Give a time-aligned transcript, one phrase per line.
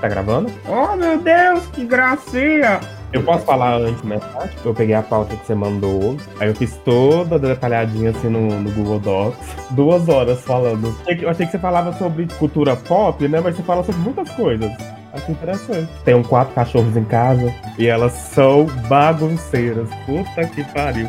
[0.00, 0.50] Tá gravando?
[0.68, 2.80] Oh, meu Deus, que gracinha!
[3.12, 4.56] Eu posso falar antes, tarde?
[4.64, 8.70] Eu peguei a pauta que você mandou, aí eu fiz toda detalhadinha assim no, no
[8.70, 9.56] Google Docs.
[9.70, 10.94] Duas horas falando.
[11.06, 13.40] Eu achei que você falava sobre cultura pop, né?
[13.40, 14.70] Mas você fala sobre muitas coisas.
[15.14, 15.88] Acho interessante.
[16.04, 19.88] Tem quatro cachorros em casa e elas são bagunceiras.
[20.04, 21.08] Puta que pariu.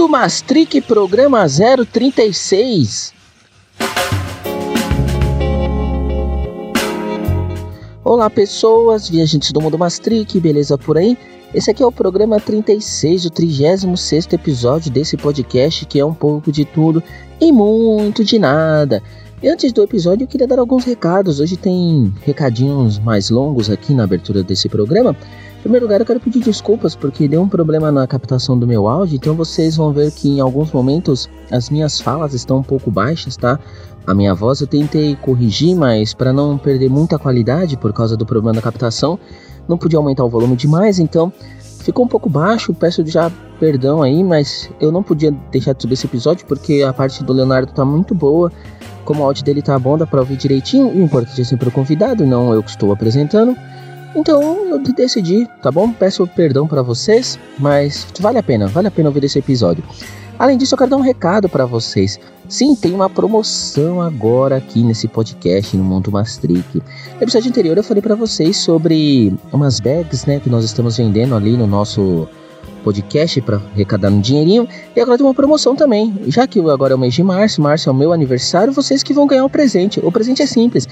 [0.00, 3.12] Mundo Mastric, programa 036.
[8.02, 11.18] Olá, pessoas, viajantes do Mundo Mastric, beleza por aí?
[11.52, 16.50] Esse aqui é o programa 36, o 36 episódio desse podcast, que é um pouco
[16.50, 17.02] de tudo
[17.38, 19.02] e muito de nada.
[19.42, 21.40] E antes do episódio, eu queria dar alguns recados.
[21.40, 25.14] Hoje tem recadinhos mais longos aqui na abertura desse programa.
[25.60, 28.88] Em primeiro lugar, eu quero pedir desculpas porque deu um problema na captação do meu
[28.88, 32.90] áudio, então vocês vão ver que em alguns momentos as minhas falas estão um pouco
[32.90, 33.60] baixas, tá?
[34.06, 38.24] A minha voz eu tentei corrigir, mas para não perder muita qualidade por causa do
[38.24, 39.18] problema da captação,
[39.68, 42.72] não podia aumentar o volume demais, então ficou um pouco baixo.
[42.72, 46.92] Peço já perdão aí, mas eu não podia deixar de subir esse episódio porque a
[46.92, 48.50] parte do Leonardo tá muito boa.
[49.04, 50.88] Como o áudio dele tá bom, dá pra ouvir direitinho.
[50.88, 53.54] O importante é sempre o convidado, não eu que estou apresentando.
[54.14, 55.92] Então eu decidi, tá bom?
[55.92, 59.84] Peço perdão para vocês, mas vale a pena, vale a pena ouvir esse episódio.
[60.38, 62.18] Além disso, eu quero dar um recado para vocês.
[62.48, 66.64] Sim, tem uma promoção agora aqui nesse podcast no Mundo Mastric.
[66.74, 66.82] No
[67.22, 71.56] episódio anterior eu falei para vocês sobre umas bags, né, que nós estamos vendendo ali
[71.56, 72.26] no nosso
[72.82, 74.66] podcast para arrecadar um dinheirinho.
[74.96, 76.18] E agora tem uma promoção também.
[76.26, 79.12] Já que agora é o mês de março, março é o meu aniversário, vocês que
[79.12, 80.00] vão ganhar o um presente.
[80.02, 80.88] O presente é simples.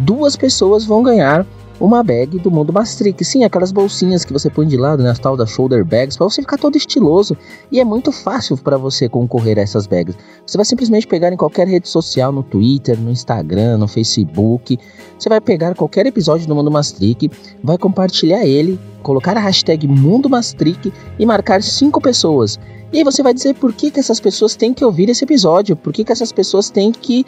[0.00, 1.46] Duas pessoas vão ganhar
[1.80, 3.24] uma bag do mundo Mastric.
[3.24, 6.28] Sim, aquelas bolsinhas que você põe de lado, né, as tal das shoulder bags, para
[6.28, 7.36] você ficar todo estiloso.
[7.72, 10.14] E é muito fácil para você concorrer a essas bags.
[10.46, 14.78] Você vai simplesmente pegar em qualquer rede social, no Twitter, no Instagram, no Facebook.
[15.18, 17.30] Você vai pegar qualquer episódio do Mundo Mastric,
[17.64, 22.58] vai compartilhar ele, colocar a hashtag Mundo Mastric e marcar cinco pessoas.
[22.92, 25.76] E aí você vai dizer por que, que essas pessoas têm que ouvir esse episódio,
[25.76, 27.24] por que, que essas pessoas têm que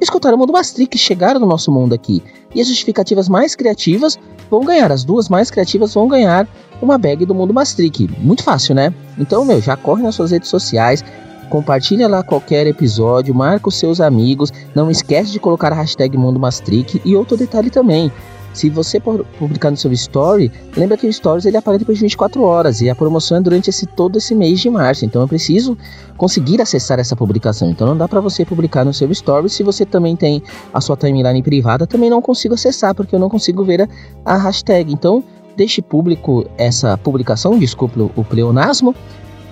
[0.00, 2.22] escutar o Mundo Mastric, chegaram no nosso mundo aqui.
[2.54, 4.18] E as justificativas mais criativas
[4.50, 6.48] vão ganhar, as duas mais criativas vão ganhar
[6.82, 8.08] uma bag do Mundo Mastric.
[8.18, 8.92] Muito fácil, né?
[9.18, 11.04] Então, meu, já corre nas suas redes sociais,
[11.48, 16.40] compartilha lá qualquer episódio, marca os seus amigos, não esquece de colocar a hashtag Mundo
[16.40, 18.10] Mastric e outro detalhe também.
[18.52, 22.42] Se você publicar no seu story, lembra que o stories ele aparece depois de 24
[22.42, 25.04] horas e a promoção é durante esse todo esse mês de março.
[25.04, 25.78] Então eu preciso
[26.16, 27.70] conseguir acessar essa publicação.
[27.70, 29.48] Então não dá para você publicar no seu story.
[29.48, 30.42] Se você também tem
[30.74, 33.88] a sua timeline privada, também não consigo acessar porque eu não consigo ver a,
[34.24, 34.92] a hashtag.
[34.92, 35.22] Então
[35.56, 38.94] deixe público essa publicação, desculpe o pleonasmo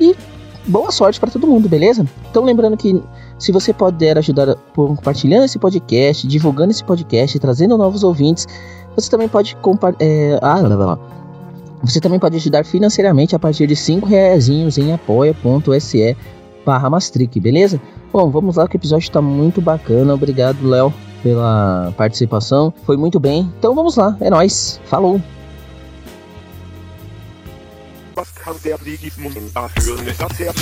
[0.01, 0.15] e
[0.69, 2.07] boa sorte para todo mundo, beleza?
[2.31, 3.03] Então lembrando que
[3.39, 8.47] se você puder ajudar compartilhando esse podcast, divulgando esse podcast, trazendo novos ouvintes,
[8.95, 9.57] você também pode
[9.99, 10.99] é, ah, lá, lá.
[11.83, 16.17] Você também pode ajudar financeiramente a partir de 5 reais em apoia.se
[16.67, 17.81] barra Mastric, beleza?
[18.13, 20.13] Bom, vamos lá que o episódio está muito bacana.
[20.13, 20.93] Obrigado, Léo,
[21.23, 22.73] pela participação.
[22.85, 23.51] Foi muito bem.
[23.59, 24.81] Então vamos lá, é nóis.
[24.85, 25.21] Falou!
[28.49, 28.79] Kann der
[29.53, 30.55] dafür nicht, dass der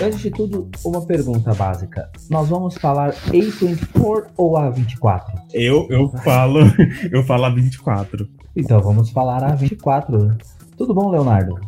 [0.00, 2.10] Antes de tudo, uma pergunta básica.
[2.30, 5.22] Nós vamos falar A24 ou A24?
[5.52, 6.60] Eu, eu falo,
[7.10, 8.28] eu falo A24.
[8.56, 10.36] Então vamos falar A24.
[10.76, 11.58] Tudo bom, Leonardo?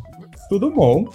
[0.49, 1.09] Tudo bom.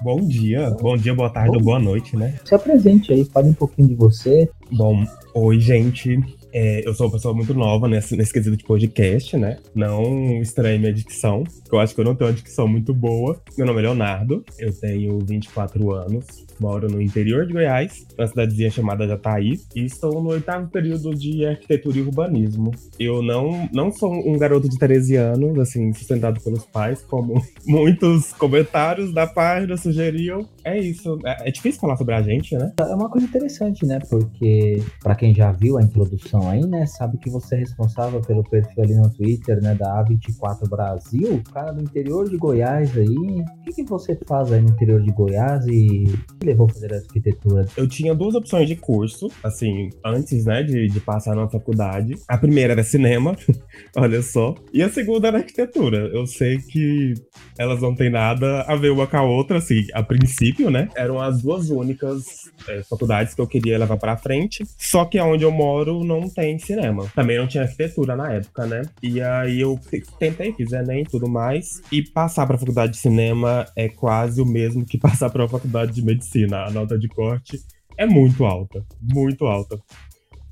[0.00, 2.34] Bom dia, bom dia, boa tarde ou boa noite, né?
[2.44, 4.48] Se apresente aí, fale um pouquinho de você.
[4.70, 5.04] Bom,
[5.34, 6.20] oi, gente.
[6.52, 9.58] É, eu sou uma pessoa muito nova nesse, nesse quesito de podcast, né?
[9.74, 13.40] Não estranhe minha dicção, eu acho que eu não tenho uma dicção muito boa.
[13.56, 18.70] Meu nome é Leonardo, eu tenho 24 anos, moro no interior de Goiás, na cidadezinha
[18.70, 22.70] chamada Jataí, e estou no oitavo período de arquitetura e urbanismo.
[22.98, 28.32] Eu não, não sou um garoto de 13 anos, assim, sustentado pelos pais, como muitos
[28.32, 30.48] comentários da página sugeriam.
[30.64, 31.18] É isso.
[31.24, 32.72] É, é difícil falar sobre a gente, né?
[32.78, 33.98] É uma coisa interessante, né?
[34.08, 38.42] Porque, para quem já viu a introdução aí, né, sabe que você é responsável pelo
[38.42, 43.06] perfil ali no Twitter, né, da A24 Brasil, cara do interior de Goiás aí.
[43.06, 46.04] O que, que você faz aí no interior de Goiás e
[46.48, 47.66] levou a fazer arquitetura?
[47.76, 52.14] Eu tinha duas opções de curso, assim, antes, né, de, de passar na faculdade.
[52.28, 53.36] A primeira era cinema,
[53.96, 54.54] olha só.
[54.72, 56.10] E a segunda era arquitetura.
[56.12, 57.14] Eu sei que
[57.58, 60.88] elas não têm nada a ver uma com a outra, assim, a princípio, né?
[60.94, 64.64] Eram as duas únicas é, faculdades que eu queria levar para frente.
[64.76, 67.06] Só que aonde eu moro não não tem cinema.
[67.14, 68.82] Também não tinha arquitetura na época, né?
[69.02, 69.78] E aí eu
[70.18, 71.80] tentei, fiz Enem e tudo mais.
[71.90, 76.04] E passar pra faculdade de cinema é quase o mesmo que passar pra faculdade de
[76.04, 76.37] medicina.
[76.44, 77.58] A nota de corte
[77.96, 79.78] é muito alta, muito alta.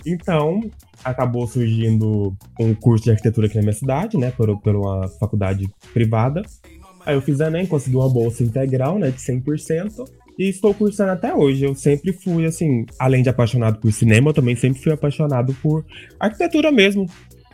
[0.06, 0.60] Então,
[1.04, 4.30] acabou surgindo um curso de arquitetura aqui na minha cidade, né?
[4.30, 6.42] Por, por uma faculdade privada.
[7.04, 9.10] Aí eu fiz Enem, consegui uma bolsa integral, né?
[9.10, 10.04] De 100%.
[10.38, 11.64] E estou cursando até hoje.
[11.64, 15.84] Eu sempre fui, assim, além de apaixonado por cinema, eu também sempre fui apaixonado por
[16.20, 17.06] arquitetura mesmo.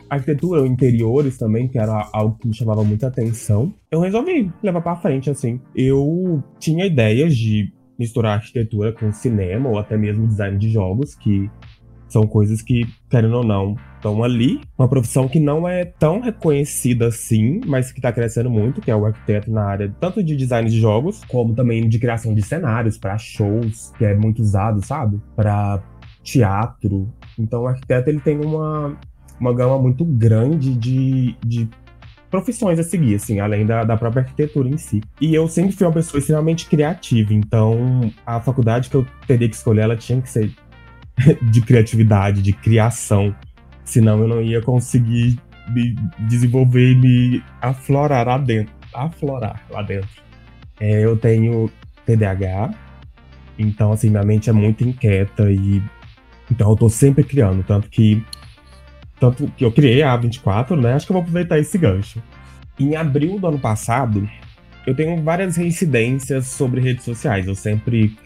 [0.09, 3.73] Arquitetura, interiores também, que era algo que me chamava muita atenção.
[3.89, 5.59] Eu resolvi levar para frente, assim.
[5.75, 11.49] Eu tinha ideias de misturar arquitetura com cinema, ou até mesmo design de jogos, que
[12.13, 14.61] são coisas que, querendo ou não, estão ali.
[14.77, 18.95] Uma profissão que não é tão reconhecida assim, mas que está crescendo muito, que é
[18.95, 22.97] o arquiteto na área tanto de design de jogos, como também de criação de cenários
[22.97, 25.19] para shows, que é muito usado, sabe?
[25.35, 25.81] Para
[26.21, 27.11] teatro.
[27.37, 28.95] Então o arquiteto ele tem uma,
[29.39, 31.67] uma gama muito grande de, de
[32.33, 35.03] profissões a seguir, assim, além da, da própria arquitetura em si.
[35.21, 39.55] E eu sempre fui uma pessoa extremamente criativa, então a faculdade que eu teria que
[39.55, 40.51] escolher, ela tinha que ser
[41.51, 43.35] de criatividade, de criação.
[43.85, 45.39] Senão eu não ia conseguir
[45.69, 45.93] me
[46.27, 48.73] desenvolver e me aflorar lá dentro.
[48.91, 50.09] Aflorar lá dentro.
[50.79, 51.69] É, eu tenho
[52.03, 52.73] TDAH,
[53.59, 55.83] então assim, minha mente é muito inquieta e
[56.49, 58.25] então eu tô sempre criando, tanto que
[59.23, 60.95] tanto que eu criei a A24, né?
[60.95, 62.21] Acho que eu vou aproveitar esse gancho.
[62.77, 64.29] Em abril do ano passado,
[64.85, 67.47] eu tenho várias reincidências sobre redes sociais.
[67.47, 68.17] Eu sempre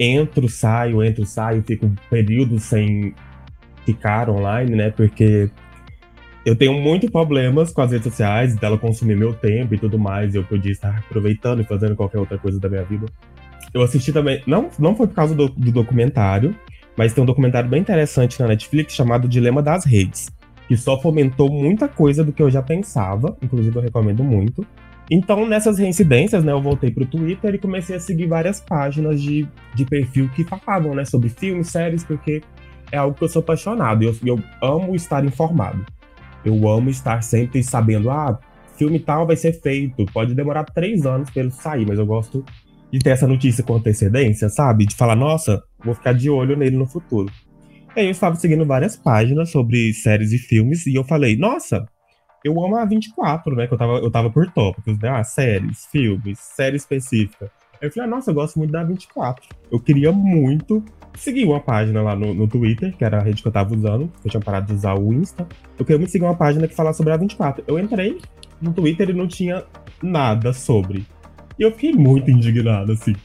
[0.00, 3.14] entro, saio, entro, saio, fico um período sem
[3.84, 4.90] ficar online, né?
[4.90, 5.50] Porque
[6.46, 10.34] eu tenho muito problemas com as redes sociais, dela consumir meu tempo e tudo mais,
[10.34, 13.04] e eu podia estar aproveitando e fazendo qualquer outra coisa da minha vida.
[13.74, 16.56] Eu assisti também, não, não foi por causa do, do documentário,
[16.96, 20.30] mas tem um documentário bem interessante na Netflix chamado Dilema das Redes,
[20.68, 24.64] que só fomentou muita coisa do que eu já pensava, inclusive eu recomendo muito.
[25.10, 29.48] Então, nessas reincidências, né, eu voltei pro Twitter e comecei a seguir várias páginas de,
[29.74, 32.42] de perfil que falavam, né, sobre filmes, séries, porque
[32.92, 34.02] é algo que eu sou apaixonado.
[34.02, 35.84] Eu, eu amo estar informado.
[36.44, 38.38] Eu amo estar sempre sabendo, ah,
[38.76, 40.04] filme tal vai ser feito.
[40.12, 42.44] Pode demorar três anos para ele sair, mas eu gosto
[42.92, 44.86] de ter essa notícia com antecedência, sabe?
[44.86, 47.30] De falar, nossa, vou ficar de olho nele no futuro.
[47.98, 51.84] Aí eu estava seguindo várias páginas sobre séries e filmes e eu falei, nossa,
[52.44, 53.66] eu amo a 24, né?
[53.66, 55.08] Que eu tava, eu tava por tópicos, né?
[55.08, 57.50] Ah, séries, filmes, série específica.
[57.82, 59.48] Eu falei, ah, nossa, eu gosto muito da 24.
[59.68, 60.80] Eu queria muito
[61.16, 64.08] seguir uma página lá no, no Twitter, que era a rede que eu tava usando.
[64.24, 65.44] Eu tinha parado de usar o Insta.
[65.76, 67.64] Eu queria muito seguir uma página que falasse sobre a 24.
[67.66, 68.20] Eu entrei
[68.62, 69.64] no Twitter e não tinha
[70.00, 71.04] nada sobre.
[71.58, 73.16] E eu fiquei muito indignado, assim.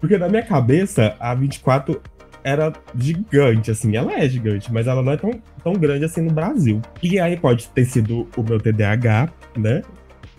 [0.00, 2.00] Porque na minha cabeça, a 24
[2.46, 3.96] era gigante, assim.
[3.96, 5.32] Ela é gigante, mas ela não é tão,
[5.64, 6.80] tão grande assim no Brasil.
[7.02, 9.28] E aí pode ter sido o meu TDAH,
[9.58, 9.82] né?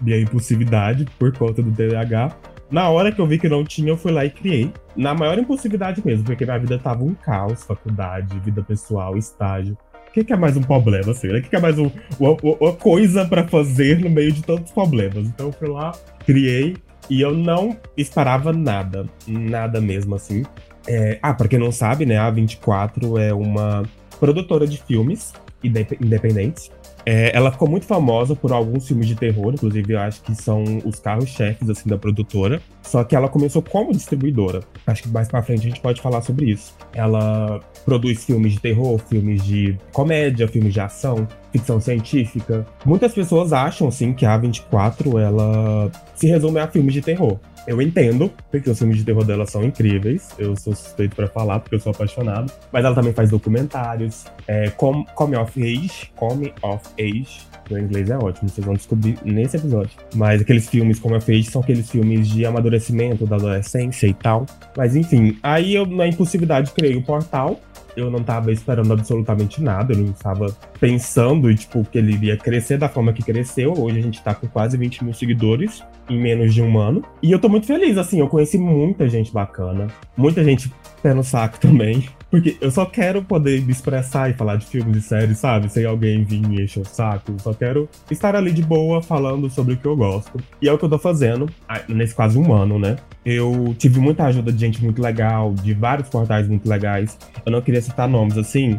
[0.01, 2.33] Minha impulsividade por conta do TDAH.
[2.71, 4.71] Na hora que eu vi que não tinha, eu fui lá e criei.
[4.95, 9.77] Na maior impulsividade mesmo, porque minha vida tava um caos, faculdade, vida pessoal, estágio.
[10.07, 11.27] O que, que é mais um problema, assim?
[11.27, 14.71] O que, que é mais um, uma, uma coisa para fazer no meio de tantos
[14.71, 15.27] problemas?
[15.27, 15.92] Então eu fui lá,
[16.25, 16.77] criei,
[17.09, 20.44] e eu não esperava nada, nada mesmo, assim.
[20.87, 23.83] É, ah, pra quem não sabe, né, a 24 é uma
[24.19, 26.71] produtora de filmes independentes.
[27.09, 30.61] É, ela ficou muito famosa por alguns filmes de terror, inclusive eu acho que são
[30.83, 32.61] os carros-chefes assim, da produtora.
[32.83, 34.61] Só que ela começou como distribuidora.
[34.85, 36.75] Acho que mais pra frente a gente pode falar sobre isso.
[36.94, 41.25] Ela produz filmes de terror, filmes de comédia, filmes de ação,
[41.57, 42.66] ficção científica.
[42.85, 47.37] Muitas pessoas acham, assim, que a A24, ela se resume a filmes de terror.
[47.68, 50.30] Eu entendo, porque os filmes de terror dela são incríveis.
[50.40, 52.49] Eu sou suspeito para falar, porque eu sou apaixonado.
[52.71, 57.45] Mas ela também faz documentários, é, come, come of Age, Come of Age.
[57.69, 59.92] Meu inglês é ótimo, vocês vão descobrir nesse episódio.
[60.16, 64.45] Mas aqueles filmes como of Age são aqueles filmes de amadurecimento da adolescência e tal.
[64.78, 67.59] Mas enfim, aí eu, na impulsividade, criei o portal
[67.97, 72.77] eu não tava esperando absolutamente nada, eu não estava pensando, tipo, que ele iria crescer
[72.77, 73.73] da forma que cresceu.
[73.75, 77.04] Hoje a gente tá com quase 20 mil seguidores em menos de um ano.
[77.23, 81.23] E eu tô muito feliz, assim, eu conheci muita gente bacana, muita gente pé no
[81.23, 82.07] saco também.
[82.30, 85.69] Porque eu só quero poder me expressar e falar de filmes e séries, sabe?
[85.71, 87.31] Sem alguém vir me encher o saco.
[87.31, 90.37] Eu só quero estar ali de boa falando sobre o que eu gosto.
[90.61, 92.97] E é o que eu tô fazendo ah, nesse quase um ano, né?
[93.25, 97.18] Eu tive muita ajuda de gente muito legal, de vários portais muito legais.
[97.45, 98.77] Eu não queria citar nomes assim,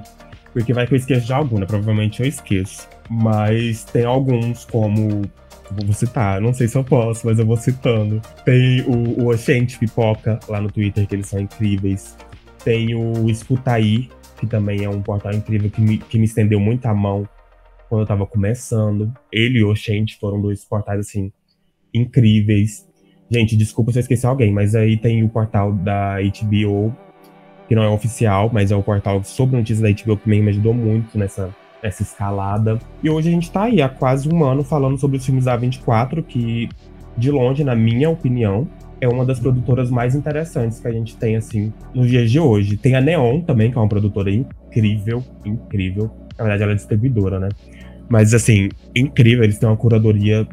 [0.53, 1.67] porque vai que eu esqueço de algum, né?
[1.67, 2.87] Provavelmente eu esqueço.
[3.09, 5.23] Mas tem alguns como
[5.71, 8.21] vou citar, não sei se eu posso, mas eu vou citando.
[8.45, 12.17] Tem o, o Oxente Pipoca lá no Twitter, que eles são incríveis.
[12.65, 14.09] Tem o Escutaí,
[14.39, 17.29] que também é um portal incrível que me, que me estendeu muito a mão
[17.89, 19.13] quando eu tava começando.
[19.33, 21.33] Ele e o Oxente foram dois portais, assim,
[21.93, 22.87] incríveis.
[23.31, 26.95] Gente, desculpa se eu esqueci alguém, mas aí tem o portal da HBO,
[27.67, 30.51] que não é oficial, mas é o portal sobre notícias da HBO que também me
[30.51, 32.79] ajudou muito nessa, nessa escalada.
[33.03, 35.57] E hoje a gente tá aí há quase um ano falando sobre os filmes da
[35.57, 36.69] 24, que,
[37.17, 38.69] de longe, na minha opinião,
[39.01, 42.77] é uma das produtoras mais interessantes que a gente tem, assim, nos dias de hoje.
[42.77, 46.11] Tem a Neon também, que é uma produtora incrível, incrível.
[46.37, 47.49] Na verdade, ela é distribuidora, né?
[48.09, 49.45] Mas, assim, incrível.
[49.45, 50.47] Eles têm uma curadoria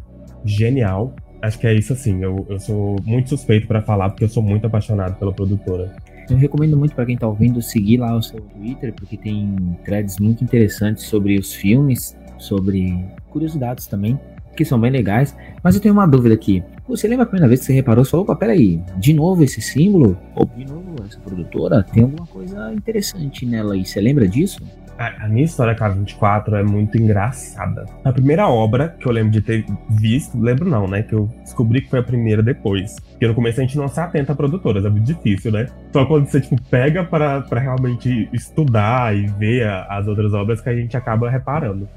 [0.44, 1.14] genial.
[1.42, 2.24] Acho que é isso, assim.
[2.24, 5.96] Eu, eu sou muito suspeito para falar, porque eu sou muito apaixonado pela produtora.
[6.30, 10.18] Eu recomendo muito para quem tá ouvindo seguir lá o seu Twitter, porque tem threads
[10.20, 14.20] muito interessantes sobre os filmes, sobre curiosidades também,
[14.56, 15.36] que são bem legais.
[15.64, 16.64] Mas eu tenho uma dúvida aqui.
[16.88, 20.18] Você lembra a primeira vez que você reparou só, opa, peraí, de novo esse símbolo?
[20.36, 21.84] Ou de novo essa produtora?
[21.84, 23.86] Tem alguma coisa interessante nela aí.
[23.86, 24.62] Você lembra disso?
[24.98, 27.86] A, a minha história com a 24 é muito engraçada.
[28.04, 31.04] A primeira obra que eu lembro de ter visto, lembro não, né?
[31.04, 32.96] Que eu descobri que foi a primeira depois.
[33.12, 35.68] Porque no começo a gente não se atenta a produtoras, é muito difícil, né?
[35.92, 40.70] Só quando você, tipo, pega para, realmente estudar e ver a, as outras obras que
[40.70, 41.90] a gente acaba reparando.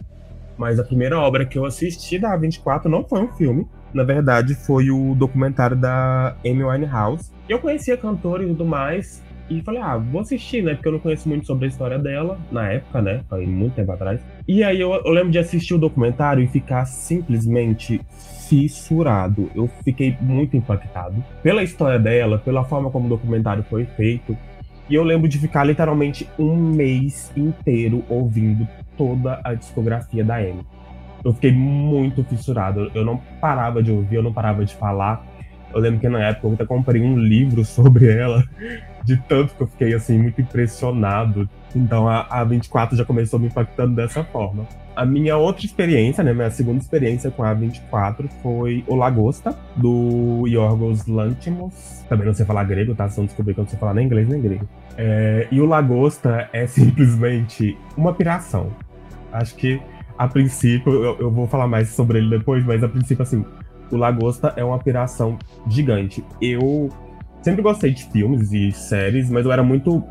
[0.56, 3.64] Mas a primeira obra que eu assisti da 24 não foi um filme.
[3.94, 7.30] Na verdade, foi o documentário da Amy Winehouse.
[7.48, 10.74] Eu conhecia a cantora e tudo mais, e falei, ah, vou assistir, né?
[10.74, 13.22] Porque eu não conheço muito sobre a história dela, na época, né?
[13.28, 14.20] Foi muito tempo atrás.
[14.46, 18.00] E aí eu, eu lembro de assistir o documentário e ficar simplesmente
[18.48, 19.50] fissurado.
[19.54, 24.36] Eu fiquei muito impactado pela história dela, pela forma como o documentário foi feito.
[24.88, 30.64] E eu lembro de ficar literalmente um mês inteiro ouvindo toda a discografia da Amy.
[31.24, 32.90] Eu fiquei muito fissurado.
[32.94, 35.26] Eu não parava de ouvir, eu não parava de falar.
[35.72, 38.44] Eu lembro que na época eu até comprei um livro sobre ela
[39.04, 41.48] de tanto que eu fiquei assim muito impressionado.
[41.74, 44.66] Então a, a 24 já começou me impactando dessa forma.
[44.94, 50.44] A minha outra experiência, né, minha segunda experiência com a 24 foi o Lagosta, do
[50.46, 52.04] Yorgos Lanthimos.
[52.08, 53.08] Também não sei falar grego, tá?
[53.08, 54.68] Só descobri que eu não sei falar nem inglês nem grego.
[54.96, 58.72] É, e o Lagosta é simplesmente uma piração.
[59.32, 59.80] Acho que,
[60.18, 63.44] a princípio, eu, eu vou falar mais sobre ele depois, mas a princípio, assim,
[63.94, 66.24] o Lagosta é uma piração gigante.
[66.40, 66.88] Eu
[67.42, 70.02] sempre gostei de filmes e séries, mas eu era muito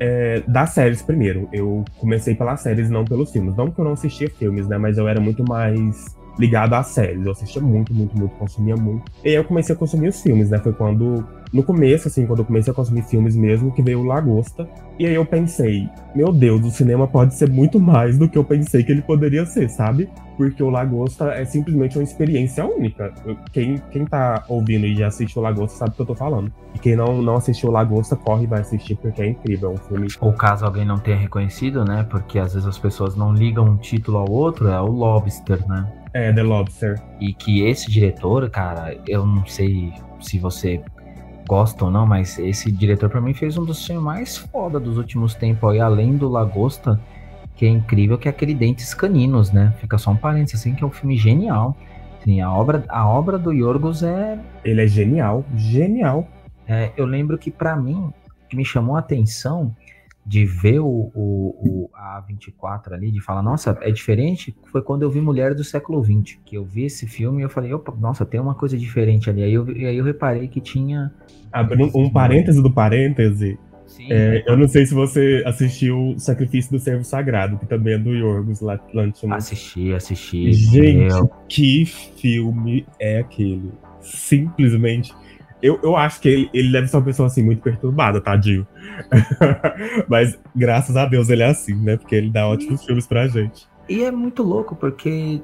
[0.00, 1.48] é, das séries primeiro.
[1.52, 3.56] Eu comecei pelas séries, não pelos filmes.
[3.56, 4.78] Não que eu não assistia filmes, né?
[4.78, 7.24] Mas eu era muito mais ligado às séries.
[7.24, 9.10] Eu assistia muito, muito, muito, consumia muito.
[9.24, 10.58] E aí eu comecei a consumir os filmes, né?
[10.58, 14.02] Foi quando, no começo, assim, quando eu comecei a consumir filmes mesmo, que veio o
[14.04, 14.68] Lagosta.
[14.98, 18.42] E aí eu pensei, meu Deus, o cinema pode ser muito mais do que eu
[18.42, 20.10] pensei que ele poderia ser, sabe?
[20.36, 23.14] Porque o Lagosta é simplesmente uma experiência única.
[23.52, 26.52] Quem, quem tá ouvindo e já assistiu o Lagosta sabe o que eu tô falando.
[26.74, 29.70] E quem não, não assistiu o Lagosta, corre e vai assistir, porque é incrível.
[29.70, 30.08] É um filme.
[30.20, 32.04] Ou caso alguém não tenha reconhecido, né?
[32.10, 35.86] Porque às vezes as pessoas não ligam um título ao outro, é o Lobster, né?
[36.12, 37.00] É, The Lobster.
[37.20, 40.80] E que esse diretor, cara, eu não sei se você
[41.46, 44.96] gosta ou não, mas esse diretor para mim fez um dos filmes mais foda dos
[44.96, 47.00] últimos tempos aí, além do Lagosta,
[47.54, 49.74] que é incrível, que é aquele Dentes Caninos, né?
[49.78, 51.76] Fica só um parênteses assim, que é um filme genial.
[52.24, 54.38] Sim, a obra, a obra do Yorgos é...
[54.64, 56.26] Ele é genial, genial.
[56.66, 58.10] É, eu lembro que para mim,
[58.48, 59.74] que me chamou a atenção
[60.26, 65.02] de ver o, o, o, a 24 ali, de falar, nossa, é diferente, foi quando
[65.02, 67.94] eu vi Mulher do Século XX, que eu vi esse filme e eu falei, opa,
[67.98, 69.42] nossa, tem uma coisa diferente ali.
[69.42, 71.12] Aí eu, aí eu reparei que tinha.
[71.52, 73.58] Abrindo um parêntese do parêntese.
[73.86, 77.98] Sim, é, eu não sei se você assistiu Sacrifício do Servo Sagrado, que também é
[77.98, 79.36] do Yorgos Lanthimos.
[79.36, 80.52] Assisti, assisti.
[80.52, 81.30] Gente, eu...
[81.48, 83.70] que filme é aquele?
[84.00, 85.14] Simplesmente
[85.64, 88.66] eu, eu acho que ele, ele deve ser uma pessoa assim muito perturbada, tadinho.
[90.06, 91.96] Mas graças a Deus ele é assim, né?
[91.96, 93.66] Porque ele dá ótimos e, filmes pra gente.
[93.88, 95.40] E é muito louco, porque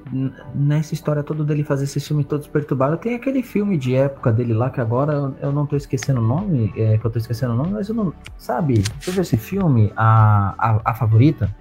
[0.55, 4.53] nessa história toda dele fazer esse filme todos perturbados, tem aquele filme de época dele
[4.53, 7.57] lá, que agora eu não tô esquecendo o nome, é, que eu tô esquecendo o
[7.57, 8.12] nome, mas eu não.
[8.37, 8.83] Sabe?
[9.00, 11.55] Você viu esse filme, a, a, a favorita?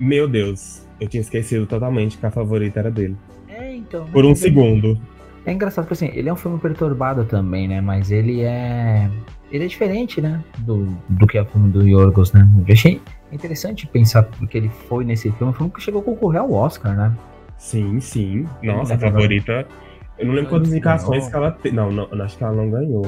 [0.00, 3.16] Meu Deus, eu tinha esquecido totalmente que a favorita era dele.
[3.46, 4.04] É, então.
[4.06, 4.98] Por um segundo.
[5.46, 7.80] É engraçado porque assim, ele é um filme perturbado também, né?
[7.80, 9.10] Mas ele é.
[9.50, 10.42] Ele é diferente, né?
[10.60, 12.48] Do, do que é o filme do Yorgos, né?
[12.66, 15.52] Eu achei interessante pensar que ele foi nesse filme.
[15.52, 17.12] Um filme que chegou a concorrer ao Oscar, né?
[17.58, 18.46] Sim, sim.
[18.62, 19.66] Nossa, a favorita.
[20.18, 21.72] Eu não lembro quantas indicações que ela tem.
[21.72, 23.04] Não, não, acho que ela não ganhou.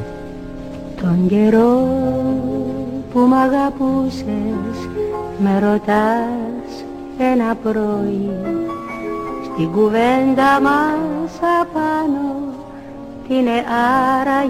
[13.27, 14.45] Tine ara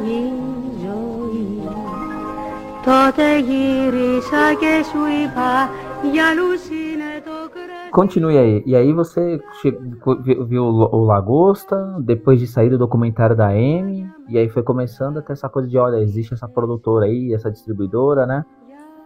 [0.82, 1.62] joi.
[2.84, 3.44] Tote
[4.58, 5.70] que suipa
[6.02, 7.22] e alucine
[7.92, 8.62] Continue aí.
[8.66, 14.36] E aí você chegou, viu o Lagosta, depois de sair do documentário da M, e
[14.36, 18.44] aí foi começando até essa coisa de, olha, existe essa produtora aí, essa distribuidora, né?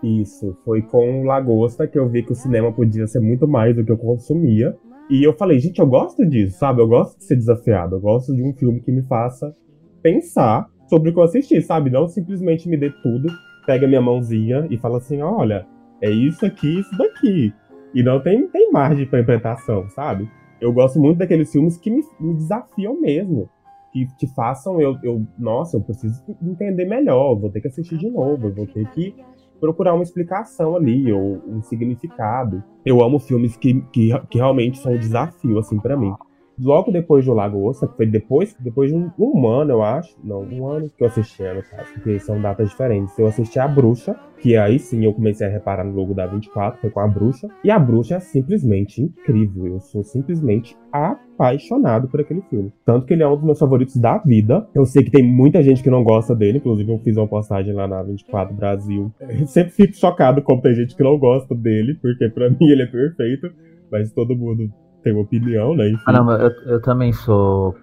[0.02, 3.76] Isso, foi com o Lagosta que eu vi que o cinema podia ser muito mais
[3.76, 4.74] do que eu consumia.
[5.10, 6.80] E eu falei, gente, eu gosto disso, sabe?
[6.80, 9.52] Eu gosto de ser desafiado, eu gosto de um filme que me faça
[10.00, 11.90] pensar sobre o que eu assisti, sabe?
[11.90, 13.28] Não simplesmente me dê tudo,
[13.66, 15.66] pega minha mãozinha e fala assim, olha,
[16.00, 17.52] é isso aqui, isso daqui.
[17.92, 20.30] E não tem, tem margem para interpretação, sabe?
[20.60, 23.50] Eu gosto muito daqueles filmes que me, me desafiam mesmo.
[23.92, 25.26] Que, que façam eu, eu.
[25.36, 29.16] Nossa, eu preciso entender melhor, vou ter que assistir de novo, vou ter que
[29.60, 32.64] procurar uma explicação ali, ou um significado.
[32.84, 36.12] Eu amo filmes que, que, que realmente são um desafio, assim, para mim
[36.60, 40.14] logo depois do Lagosta, que foi depois, depois de um, um, ano, eu acho.
[40.22, 43.18] Não, um ano que eu assisti, no caso, porque são datas diferentes.
[43.18, 46.80] Eu assisti A Bruxa, que aí sim eu comecei a reparar no logo da 24,
[46.80, 47.48] foi com A Bruxa.
[47.64, 49.66] E A Bruxa é simplesmente incrível.
[49.66, 52.72] Eu sou simplesmente apaixonado por aquele filme.
[52.84, 54.66] Tanto que ele é um dos meus favoritos da vida.
[54.74, 57.72] Eu sei que tem muita gente que não gosta dele, inclusive eu fiz uma postagem
[57.72, 59.12] lá na 24 Brasil.
[59.20, 62.82] Eu sempre fico chocado como tem gente que não gosta dele, porque para mim ele
[62.82, 63.50] é perfeito.
[63.90, 64.70] Mas todo mundo
[65.02, 65.88] tem uma opinião, né?
[65.88, 66.02] Enfim.
[66.06, 67.74] Ah, não, eu, eu também sou,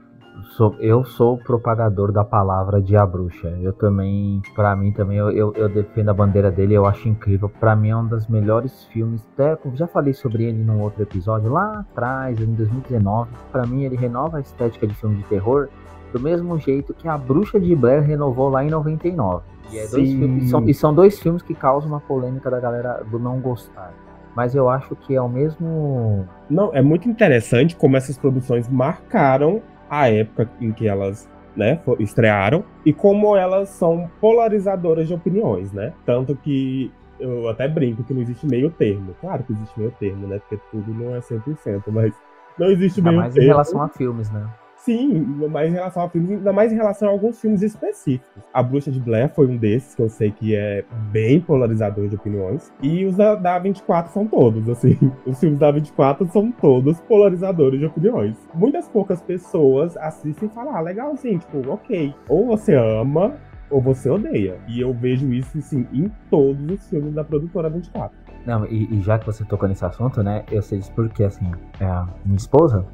[0.55, 0.75] sou.
[0.79, 3.50] Eu sou propagador da palavra de a bruxa.
[3.62, 7.50] Eu também, para mim também, eu, eu, eu, defendo a bandeira dele, eu acho incrível.
[7.50, 9.27] Para mim é um dos melhores filmes.
[9.33, 13.29] Até já falei sobre ele num outro episódio lá atrás, em 2019.
[13.51, 15.69] Para mim ele renova a estética de filme de terror
[16.13, 19.43] do mesmo jeito que a Bruxa de Blair renovou lá em 99.
[19.69, 23.03] E, é dois filmes, são, e são dois filmes que causam uma polêmica da galera
[23.12, 23.93] do não gostar
[24.38, 26.29] mas eu acho que é o mesmo.
[26.48, 32.63] Não, é muito interessante como essas produções marcaram a época em que elas né, estrearam
[32.86, 35.91] e como elas são polarizadoras de opiniões, né?
[36.06, 39.15] Tanto que eu até brinco que não existe meio termo.
[39.20, 40.38] Claro que existe meio termo, né?
[40.38, 42.13] Porque tudo não é 100%, mas
[42.60, 43.44] não existe Ainda meio mais termo.
[43.44, 44.48] em relação a filmes, né?
[44.88, 48.41] Sim, mais em relação a filmes, ainda mais em relação a alguns filmes específicos.
[48.53, 52.16] A Bruxa de Blair foi um desses, que eu sei que é bem polarizador de
[52.16, 52.72] opiniões.
[52.81, 54.98] E os da, da 24 são todos, assim.
[55.27, 58.38] Os filmes da 24 são todos polarizadores de opiniões.
[58.53, 62.16] Muitas poucas pessoas assistem e falam, ah, legalzinho, tipo, ok.
[62.29, 63.35] Ou você ama,
[63.70, 64.57] ou você odeia.
[64.70, 68.18] E eu vejo isso, assim, em todos os filmes da produtora 24.
[68.46, 71.51] Não, e, e já que você tocou nesse assunto, né, eu sei disso porque, assim,
[71.81, 72.85] é minha esposa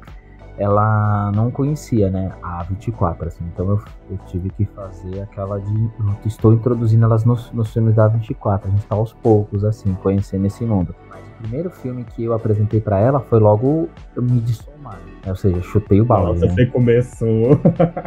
[0.56, 5.90] ela não conhecia, né, a 24, assim, então eu, eu tive que fazer aquela de,
[6.24, 10.46] estou introduzindo elas nos, nos filmes da 24, a gente tá aos poucos, assim, conhecendo
[10.46, 10.94] esse mundo.
[11.10, 15.60] Mas o primeiro filme que eu apresentei para ela foi logo Midsommar, né, ou seja,
[15.62, 16.52] chutei o balde, Nossa, né?
[16.52, 17.60] você começou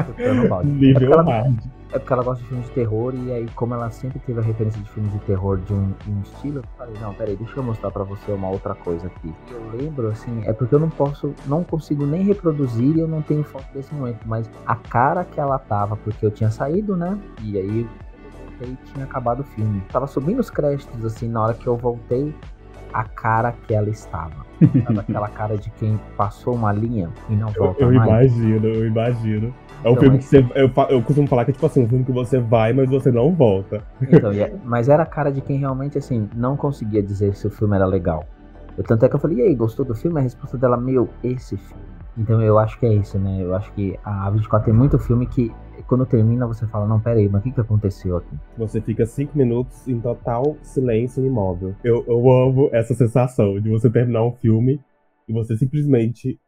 [0.05, 0.69] Chutando o balde.
[0.71, 1.76] nível ela, hard.
[1.91, 4.43] É porque ela gosta de filmes de terror e aí, como ela sempre teve a
[4.43, 7.63] referência de filmes de terror de um, um estilo, eu falei, não, peraí, deixa eu
[7.63, 9.33] mostrar para você uma outra coisa aqui.
[9.49, 13.21] Eu lembro, assim, é porque eu não posso, não consigo nem reproduzir e eu não
[13.21, 17.17] tenho foto desse momento, mas a cara que ela tava, porque eu tinha saído, né?
[17.41, 19.81] E aí eu voltei e tinha acabado o filme.
[19.89, 22.35] Tava subindo os créditos, assim, na hora que eu voltei,
[22.93, 24.45] a cara que ela estava.
[24.59, 28.35] Sabe aquela cara de quem passou uma linha e não volta eu, eu mais?
[28.35, 29.53] imagino, eu imagino.
[29.83, 30.39] É um Então, filme que você.
[30.55, 33.11] Eu, eu costumo falar que é tipo assim, um filme que você vai, mas você
[33.11, 33.83] não volta.
[34.01, 37.49] Então, é- mas era a cara de quem realmente, assim, não conseguia dizer se o
[37.49, 38.25] filme era legal.
[38.77, 40.19] Eu, tanto é que eu falei, e aí, gostou do filme?
[40.19, 41.87] A resposta dela, meu, esse filme.
[42.17, 43.37] Então eu acho que é isso, né?
[43.43, 45.53] Eu acho que a 24 tem muito filme que
[45.87, 48.35] quando termina você fala, não, peraí, mas o que, que aconteceu aqui?
[48.57, 51.75] Você fica cinco minutos em total silêncio imóvel.
[51.83, 54.81] Eu, eu amo essa sensação de você terminar um filme
[55.27, 56.39] e você simplesmente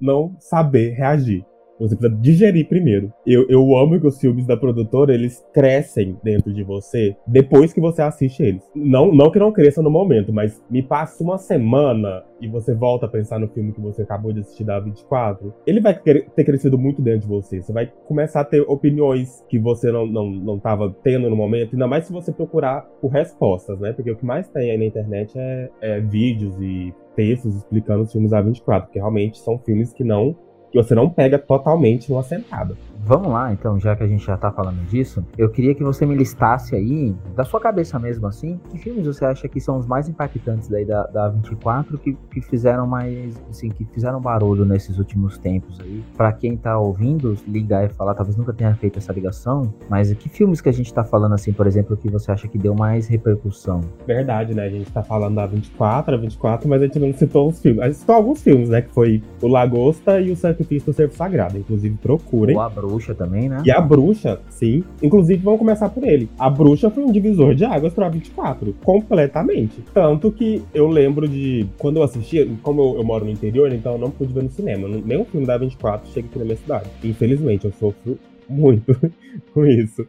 [0.00, 1.44] não saber reagir.
[1.82, 3.12] Você precisa digerir primeiro.
[3.26, 7.80] Eu, eu amo que os filmes da produtora, eles crescem dentro de você depois que
[7.80, 8.62] você assiste eles.
[8.74, 13.06] Não, não que não cresça no momento, mas me passa uma semana e você volta
[13.06, 15.52] a pensar no filme que você acabou de assistir da 24.
[15.66, 17.60] Ele vai ter crescido muito dentro de você.
[17.60, 21.74] Você vai começar a ter opiniões que você não, não, não tava tendo no momento,
[21.74, 23.92] ainda mais se você procurar por respostas, né?
[23.92, 28.12] Porque o que mais tem aí na internet é, é vídeos e textos explicando os
[28.12, 30.36] filmes da 24, porque realmente são filmes que não
[30.72, 32.74] que você não pega totalmente numa sentada.
[33.04, 36.06] Vamos lá, então, já que a gente já tá falando disso, eu queria que você
[36.06, 39.86] me listasse aí, da sua cabeça mesmo assim, que filmes você acha que são os
[39.86, 44.98] mais impactantes daí da, da 24 que, que fizeram mais, assim, que fizeram barulho nesses
[44.98, 46.02] últimos tempos aí.
[46.16, 50.28] Pra quem tá ouvindo, ligar e falar, talvez nunca tenha feito essa ligação, mas que
[50.28, 53.08] filmes que a gente tá falando assim, por exemplo, que você acha que deu mais
[53.08, 53.80] repercussão?
[54.06, 54.64] Verdade, né?
[54.64, 57.80] A gente tá falando da 24, a 24, mas a gente não citou os filmes.
[57.80, 58.82] A gente citou alguns filmes, né?
[58.82, 61.58] Que foi o Lagosta e o Sacrifício do Servo Sagrado.
[61.58, 62.56] Inclusive, procurem.
[62.56, 63.14] Ou a bruxa.
[63.14, 63.62] também, né?
[63.64, 64.84] E a bruxa, sim.
[65.02, 66.28] Inclusive, vamos começar por ele.
[66.38, 68.74] A bruxa foi um divisor de águas pra 24.
[68.84, 69.82] Completamente.
[69.92, 71.66] Tanto que eu lembro de.
[71.78, 74.50] Quando eu assistia, como eu, eu moro no interior, então eu não pude ver no
[74.50, 74.88] cinema.
[74.88, 76.90] Nenhum filme da 24 chega aqui na minha cidade.
[77.04, 78.96] Infelizmente, eu sofro muito
[79.52, 80.06] com isso.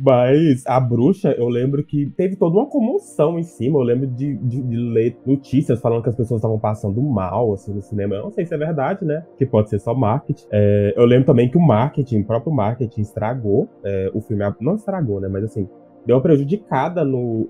[0.00, 3.78] Mas a bruxa, eu lembro que teve toda uma comoção em cima.
[3.78, 7.72] Eu lembro de, de, de ler notícias falando que as pessoas estavam passando mal assim,
[7.72, 8.16] no cinema.
[8.16, 9.24] Eu não sei se é verdade, né?
[9.38, 10.46] Que pode ser só marketing.
[10.50, 14.42] É, eu lembro também que o marketing, o próprio marketing, estragou é, o filme.
[14.60, 15.28] Não estragou, né?
[15.28, 15.68] Mas assim,
[16.04, 17.48] deu uma prejudicada no,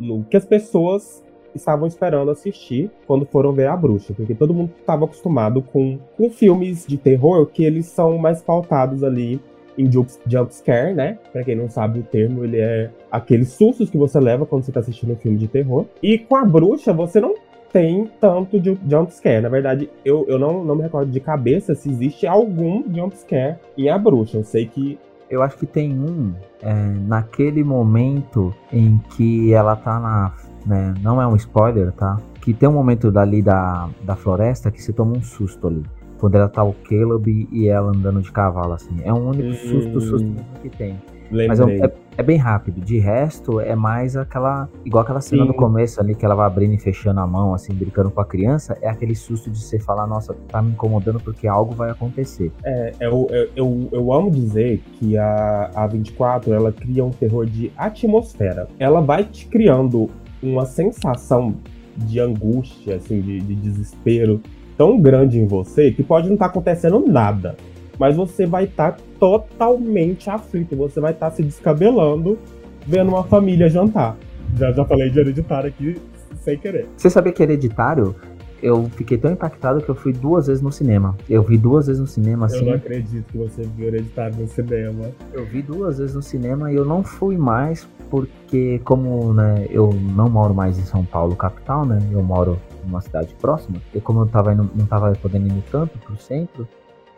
[0.00, 4.72] no que as pessoas estavam esperando assistir quando foram ver a bruxa, porque todo mundo
[4.78, 9.40] estava acostumado com, com filmes de terror que eles são mais pautados ali
[9.78, 11.18] em jump scare, né?
[11.32, 14.72] Pra quem não sabe o termo, ele é aqueles sustos que você leva quando você
[14.72, 15.86] tá assistindo um filme de terror.
[16.02, 17.34] E com a bruxa, você não
[17.72, 19.42] tem tanto de jump scare.
[19.42, 23.56] Na verdade, eu, eu não, não me recordo de cabeça se existe algum jump scare
[23.76, 24.38] em A Bruxa.
[24.38, 24.98] Eu sei que.
[25.28, 30.32] Eu acho que tem um é, naquele momento em que ela tá na.
[30.64, 32.18] Né, não é um spoiler, tá?
[32.40, 35.84] Que tem um momento dali da, da floresta que você toma um susto ali
[36.18, 38.96] quando ela tá o Caleb e ela andando de cavalo, assim.
[39.02, 40.96] É um único susto, susto que tem.
[41.30, 41.48] Lembrei.
[41.48, 42.80] Mas é, é, é, bem rápido.
[42.80, 44.68] De resto, é mais aquela.
[44.84, 45.48] Igual aquela cena Sim.
[45.48, 48.24] do começo ali que ela vai abrindo e fechando a mão, assim, brincando com a
[48.24, 48.78] criança.
[48.80, 52.52] É aquele susto de você falar, nossa, tá me incomodando porque algo vai acontecer.
[52.64, 57.46] É, eu, eu, eu, eu amo dizer que a, a 24 ela cria um terror
[57.46, 58.68] de atmosfera.
[58.78, 60.08] Ela vai te criando
[60.42, 61.56] uma sensação
[61.96, 64.40] de angústia, assim, de, de desespero
[64.76, 67.56] tão grande em você que pode não estar tá acontecendo nada.
[67.98, 70.76] Mas você vai estar tá totalmente aflito.
[70.76, 72.38] Você vai estar tá se descabelando
[72.86, 74.16] vendo uma família jantar.
[74.56, 75.96] Já, já falei de hereditário aqui
[76.42, 76.86] sem querer.
[76.96, 78.14] Você sabia que hereditário?
[78.62, 81.16] Eu fiquei tão impactado que eu fui duas vezes no cinema.
[81.28, 82.58] Eu vi duas vezes no cinema, assim.
[82.58, 85.10] Eu não acredito que você viu Hereditário no cinema.
[85.32, 89.92] Eu vi duas vezes no cinema e eu não fui mais porque, como né, eu
[89.92, 91.98] não moro mais em São Paulo, capital, né?
[92.10, 93.80] Eu moro numa cidade próxima.
[93.94, 96.68] E como eu tava indo, não tava podendo ir tanto pro centro,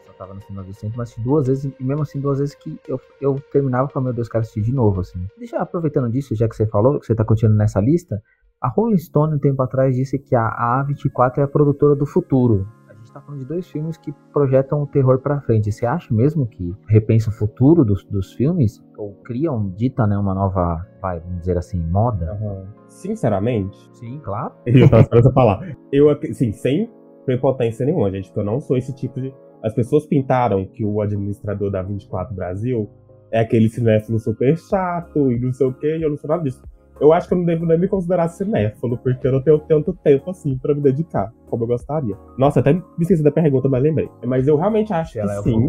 [0.07, 2.79] só tava no final do centro, mas duas vezes, e mesmo assim, duas vezes que
[2.89, 5.27] eu, eu terminava com meu Deus, quero assistir de novo, assim.
[5.57, 8.23] Aproveitando disso, já que você falou, que você tá continuando nessa lista,
[8.61, 12.67] a Rolling Stone, um tempo atrás, disse que a A24 é a produtora do futuro
[13.19, 15.71] está falando de dois filmes que projetam o terror para frente.
[15.71, 18.83] Você acha mesmo que repensa o futuro dos, dos filmes?
[18.97, 22.39] Ou criam, dita, né, uma nova, vai, vamos dizer assim, moda?
[22.41, 22.67] Uhum.
[22.89, 23.77] Sinceramente.
[23.93, 24.53] Sim, claro.
[24.67, 25.77] Eu tava esperando falar.
[25.93, 26.91] Eu, assim, sem
[27.25, 29.35] prepotência nenhuma, gente, porque eu não sou esse tipo de.
[29.63, 32.89] As pessoas pintaram que o administrador da 24 Brasil
[33.31, 36.43] é aquele cinéfilo super chato e não sei o quê, e eu não sou nada
[36.43, 36.63] disso.
[37.01, 39.93] Eu acho que eu não devo nem me considerar cinéfilo, porque eu não tenho tanto
[39.95, 42.17] tempo assim para me dedicar, como eu gostaria.
[42.37, 44.09] Nossa, até me esqueci da pergunta, mas lembrei.
[44.27, 45.69] Mas eu realmente acho que, é sim.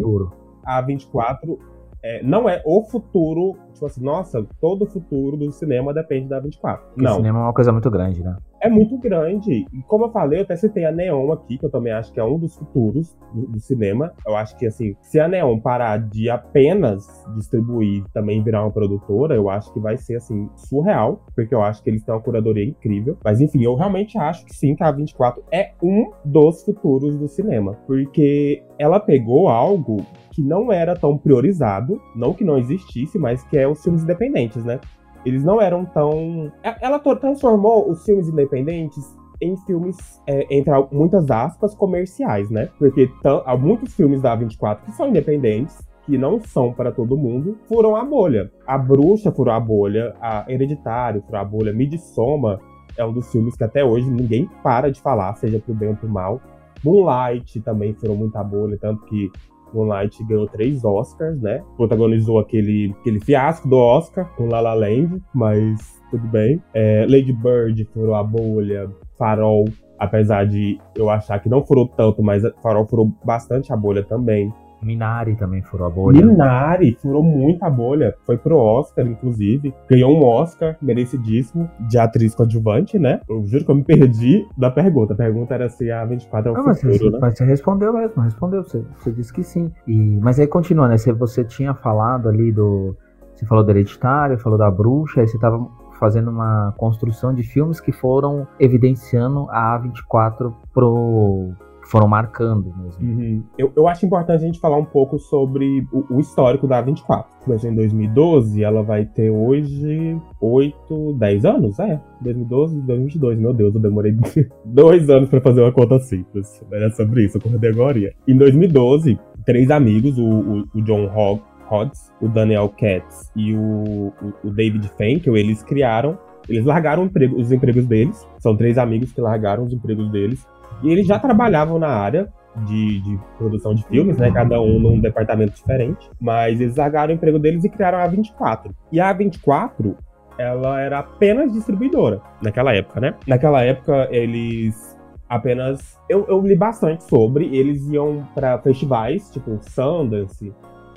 [0.64, 1.58] a 24
[2.02, 6.40] é, não é o futuro, tipo assim, nossa, todo o futuro do cinema depende da
[6.40, 6.84] 24.
[6.86, 7.12] Porque não.
[7.12, 8.36] O cinema é uma coisa muito grande, né?
[8.62, 9.66] É muito grande.
[9.72, 12.20] E como eu falei, eu até citei a Neon aqui, que eu também acho que
[12.20, 14.12] é um dos futuros do, do cinema.
[14.26, 19.34] Eu acho que, assim, se a Neon parar de apenas distribuir também virar uma produtora,
[19.34, 22.64] eu acho que vai ser, assim, surreal, porque eu acho que eles têm uma curadoria
[22.64, 23.16] incrível.
[23.24, 27.28] Mas, enfim, eu realmente acho que sim, que a 24 é um dos futuros do
[27.28, 27.78] cinema.
[27.86, 33.58] Porque ela pegou algo que não era tão priorizado, não que não existisse, mas que
[33.58, 34.80] é os filmes independentes, né?
[35.24, 36.50] Eles não eram tão.
[36.80, 39.04] Ela transformou os filmes independentes
[39.42, 42.68] em filmes, é, entre muitas aspas, comerciais, né?
[42.78, 47.58] Porque há muitos filmes da 24 que são independentes, que não são para todo mundo,
[47.68, 48.50] furam a bolha.
[48.66, 52.60] A Bruxa furou a bolha, a Hereditário furou a bolha, Midsommar
[52.96, 55.96] é um dos filmes que até hoje ninguém para de falar, seja pro bem ou
[55.96, 56.40] pro mal.
[56.84, 59.30] Moonlight também furou muita bolha, tanto que
[59.74, 61.62] Moonlight ganhou três Oscars, né?
[61.76, 66.62] Protagonizou aquele, aquele fiasco do Oscar com La La Land, mas tudo bem.
[66.74, 69.66] É, Lady Bird furou a bolha, Farol,
[69.98, 74.52] apesar de eu achar que não furou tanto, mas Farol furou bastante a bolha também.
[74.82, 76.24] Minari também furou a bolha.
[76.24, 78.14] Minari furou muito a bolha.
[78.24, 79.74] Foi pro Oscar, inclusive.
[79.88, 83.20] Ganhou um Oscar merecidíssimo de atriz coadjuvante, né?
[83.28, 85.14] Eu juro que eu me perdi da pergunta.
[85.14, 87.18] A pergunta era se a 24 é o Não, futuro, mas você, né?
[87.20, 88.62] Mas você respondeu mesmo, respondeu.
[88.64, 89.70] Você, você disse que sim.
[89.86, 90.96] E, mas aí continua, né?
[90.96, 92.96] Você, você tinha falado ali do.
[93.34, 95.66] Você falou do Hereditário, falou da Bruxa, aí você tava
[95.98, 101.52] fazendo uma construção de filmes que foram evidenciando a A24 pro
[101.90, 103.02] foram marcando mesmo.
[103.02, 103.42] Uhum.
[103.58, 107.28] Eu, eu acho importante a gente falar um pouco sobre o, o histórico da 24.
[107.44, 111.78] Começou em 2012, ela vai ter hoje 8, 10 anos?
[111.80, 113.38] É, 2012, 2022.
[113.38, 114.16] Meu Deus, eu demorei
[114.64, 116.64] dois anos para fazer uma conta simples.
[116.70, 117.90] Era sobre isso, eu acordei agora.
[118.26, 124.12] Em 2012, três amigos, o, o, o John Hogg, Hodds, o Daniel Katz e o,
[124.22, 129.12] o, o David Fenkel, eles criaram, eles largaram emprego, os empregos deles, são três amigos
[129.12, 130.46] que largaram os empregos deles,
[130.82, 132.28] e eles já trabalhavam na área
[132.66, 134.30] de, de, produção de filmes, né?
[134.30, 136.10] Cada um num departamento diferente.
[136.20, 138.74] Mas eles largaram o emprego deles e criaram a 24.
[138.90, 139.96] E a 24,
[140.38, 143.14] ela era apenas distribuidora naquela época, né?
[143.26, 145.98] Naquela época, eles apenas.
[146.08, 147.56] Eu, eu li bastante sobre.
[147.56, 150.52] Eles iam para festivais, tipo Sundance,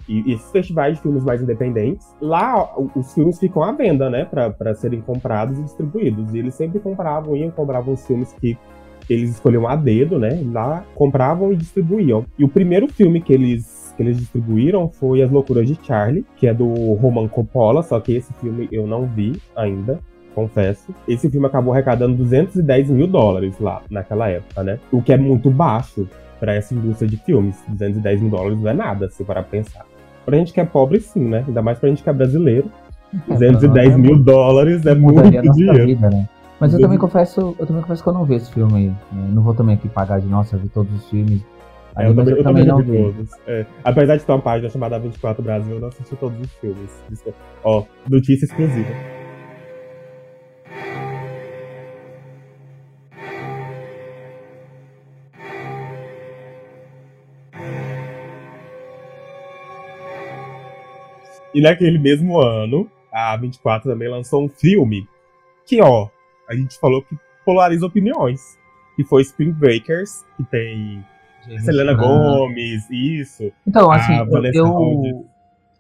[0.08, 4.76] e, esses festivais de filmes mais independentes, lá os filmes ficam à venda, né, para
[4.76, 6.34] serem comprados e distribuídos.
[6.34, 8.58] E eles sempre compravam, iam compravam os filmes que
[9.10, 12.26] eles escolhiam a dedo, né, lá compravam e distribuíam.
[12.38, 16.48] E o primeiro filme que eles, que eles distribuíram foi As Loucuras de Charlie, que
[16.48, 20.00] é do Roman Coppola, só que esse filme eu não vi ainda
[20.34, 20.94] confesso.
[21.08, 24.80] Esse filme acabou arrecadando 210 mil dólares lá naquela época, né?
[24.92, 26.08] O que é muito baixo
[26.40, 27.56] para essa indústria de filmes.
[27.70, 29.86] 210 mil dólares não é nada, se para pensar.
[30.26, 31.44] Pra gente que é pobre, sim, né?
[31.48, 32.70] Ainda mais pra gente que é brasileiro.
[33.28, 35.86] 210 é, mil dólares é muito dinheiro.
[35.86, 36.28] Vida, né?
[36.64, 38.88] Mas eu também confesso, eu também confesso que eu não vi esse filme.
[38.88, 38.96] Né?
[39.34, 41.42] Não vou também aqui pagar de nossa, ver todos os filmes.
[41.94, 43.32] É, eu, também, eu também não vi todos.
[43.46, 43.66] É.
[43.84, 46.90] Apesar de ter uma página chamada 24 Brasil, eu não assisti todos os filmes.
[47.66, 48.88] Ó, notícia exclusiva.
[61.54, 65.06] E naquele mesmo ano, a 24 também lançou um filme
[65.66, 66.08] que, ó,
[66.50, 68.58] a gente falou que polariza opiniões.
[68.96, 71.04] Que foi Spring Breakers, que tem
[71.48, 73.52] gente, Selena Gomes, isso.
[73.66, 74.14] Então, assim,
[74.54, 75.28] eu,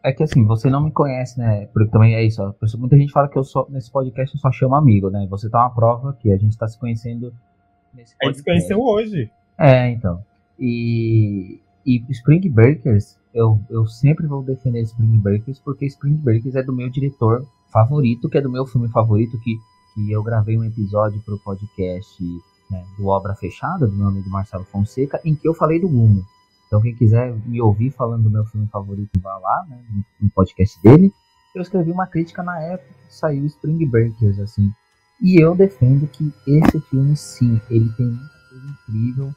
[0.03, 1.67] É que assim, você não me conhece, né?
[1.67, 2.41] Porque também é isso.
[2.41, 5.27] Ó, muita gente fala que eu só, nesse podcast eu só chamo amigo, né?
[5.29, 7.31] Você tá uma prova que a gente tá se conhecendo
[7.93, 8.19] nesse podcast.
[8.21, 9.31] A gente se conheceu hoje.
[9.59, 10.23] É, então.
[10.59, 16.63] E, e Spring Breakers eu, eu sempre vou defender Spring Breakers porque Spring Breakers é
[16.63, 19.57] do meu diretor favorito, que é do meu filme favorito, que,
[19.93, 22.23] que eu gravei um episódio para o podcast
[22.69, 26.25] né, do Obra Fechada, do meu amigo Marcelo Fonseca, em que eu falei do Gumo.
[26.67, 29.79] Então quem quiser me ouvir falando do meu filme favorito, vá lá, né,
[30.19, 31.13] no, podcast dele.
[31.53, 34.71] Eu escrevi uma crítica na época que saiu Spring Breakers, assim.
[35.21, 39.35] E eu defendo que esse filme, sim, ele tem muita coisa incrível.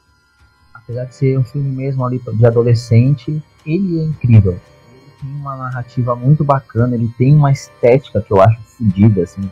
[0.73, 4.53] Apesar de ser um filme mesmo ali de adolescente, ele é incrível.
[4.53, 9.47] Ele tem uma narrativa muito bacana, ele tem uma estética que eu acho fodida, assim.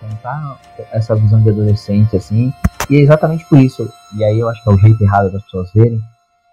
[0.00, 0.60] Contar
[0.92, 2.52] essa visão de adolescente, assim.
[2.88, 5.42] E é exatamente por isso, e aí eu acho que é o jeito errado das
[5.44, 6.00] pessoas verem,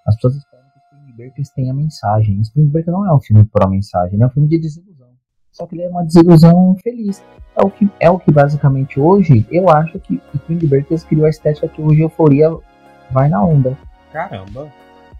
[0.06, 2.40] as pessoas esperam que Spring Breakers tenha mensagem.
[2.42, 5.08] Spring Breakers não é um filme por mensagem, ele é um filme de desilusão.
[5.52, 7.24] Só que ele é uma desilusão feliz.
[7.56, 11.30] É o que, é o que basicamente hoje eu acho que Spring Breakers criou a
[11.30, 12.56] estética que hoje Euforia
[13.10, 13.76] vai na onda.
[14.12, 14.72] Caramba!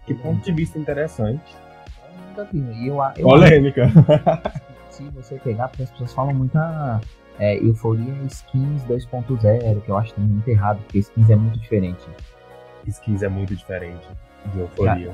[0.06, 1.56] Que ponto de vista interessante.
[2.52, 3.90] E eu, eu Polêmica.
[4.90, 7.00] se você pegar, porque as pessoas falam muita
[7.38, 12.06] é, euforia skins 2.0, que eu acho também muito errado, porque skins é muito diferente.
[12.86, 14.06] Skins é muito diferente
[14.52, 15.12] de euforia.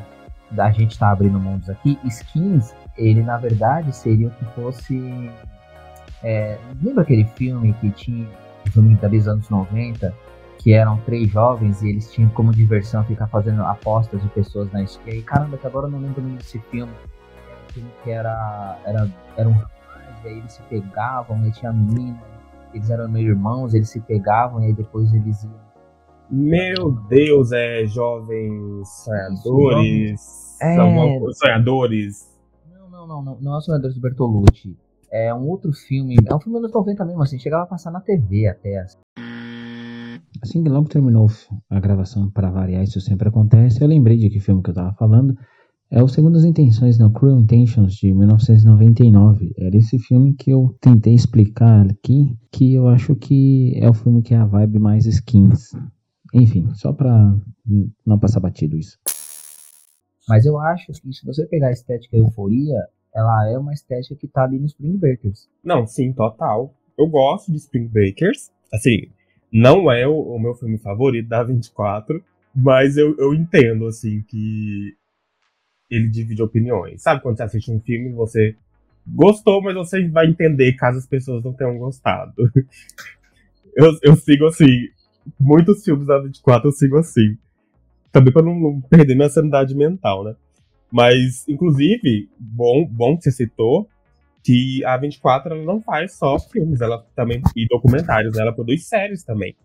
[0.50, 5.30] Da, da gente tá abrindo mundos aqui, skins, ele na verdade seria o que fosse.
[6.22, 8.26] É, lembra aquele filme que tinha,
[8.66, 10.14] o filme dos anos 90,
[10.58, 14.82] que eram três jovens e eles tinham como diversão ficar fazendo apostas de pessoas na
[14.82, 15.10] esquina.
[15.10, 16.92] E aí, caramba, que agora eu não lembro o nome desse filme.
[17.46, 19.54] Era um filme que era, era, era um
[20.24, 22.20] e aí eles se pegavam, e tinha a menina,
[22.72, 25.64] eles eram meio irmãos, eles se pegavam, e aí depois eles iam.
[26.30, 30.60] Meu Deus, é jovens sonhadores.
[30.60, 30.74] É...
[31.34, 32.32] sonhadores.
[32.70, 34.76] Não, não, não, não, não é Sonhadores do Bertolucci.
[35.12, 38.00] É um outro filme, é um filme dos 90 mesmo, assim, chegava a passar na
[38.00, 38.78] TV até.
[38.78, 38.98] Assim.
[40.42, 41.28] Assim que logo terminou
[41.70, 44.92] a gravação, para variar, isso sempre acontece, eu lembrei de que filme que eu tava
[44.94, 45.36] falando.
[45.90, 49.54] É o Segundo as Intenções, não, Cruel Intentions, de 1999.
[49.56, 54.22] Era esse filme que eu tentei explicar aqui, que eu acho que é o filme
[54.22, 55.72] que é a vibe mais skins.
[56.32, 57.36] Enfim, só pra
[58.04, 58.98] não passar batido isso.
[60.28, 64.26] Mas eu acho que se você pegar a estética euforia, ela é uma estética que
[64.26, 65.48] tá ali no Spring Breakers.
[65.62, 66.74] Não, sim, total.
[66.98, 68.50] Eu gosto de Spring Breakers.
[68.72, 69.08] Assim,
[69.52, 72.22] não é o, o, meu filme favorito da 24,
[72.54, 74.96] mas eu, eu entendo, assim, que
[75.96, 77.02] ele divide opiniões.
[77.02, 78.56] Sabe quando você assiste um filme você
[79.06, 82.32] gostou, mas você vai entender caso as pessoas não tenham gostado.
[83.76, 84.88] eu, eu sigo assim,
[85.38, 87.36] muitos filmes da 24 eu sigo assim.
[88.10, 90.36] Também pra não, não perder minha sanidade mental, né?
[90.90, 93.88] Mas, inclusive, bom, bom que você citou,
[94.44, 98.42] que a 24 ela não faz só filmes, ela também e documentários, né?
[98.42, 99.56] ela produz séries também.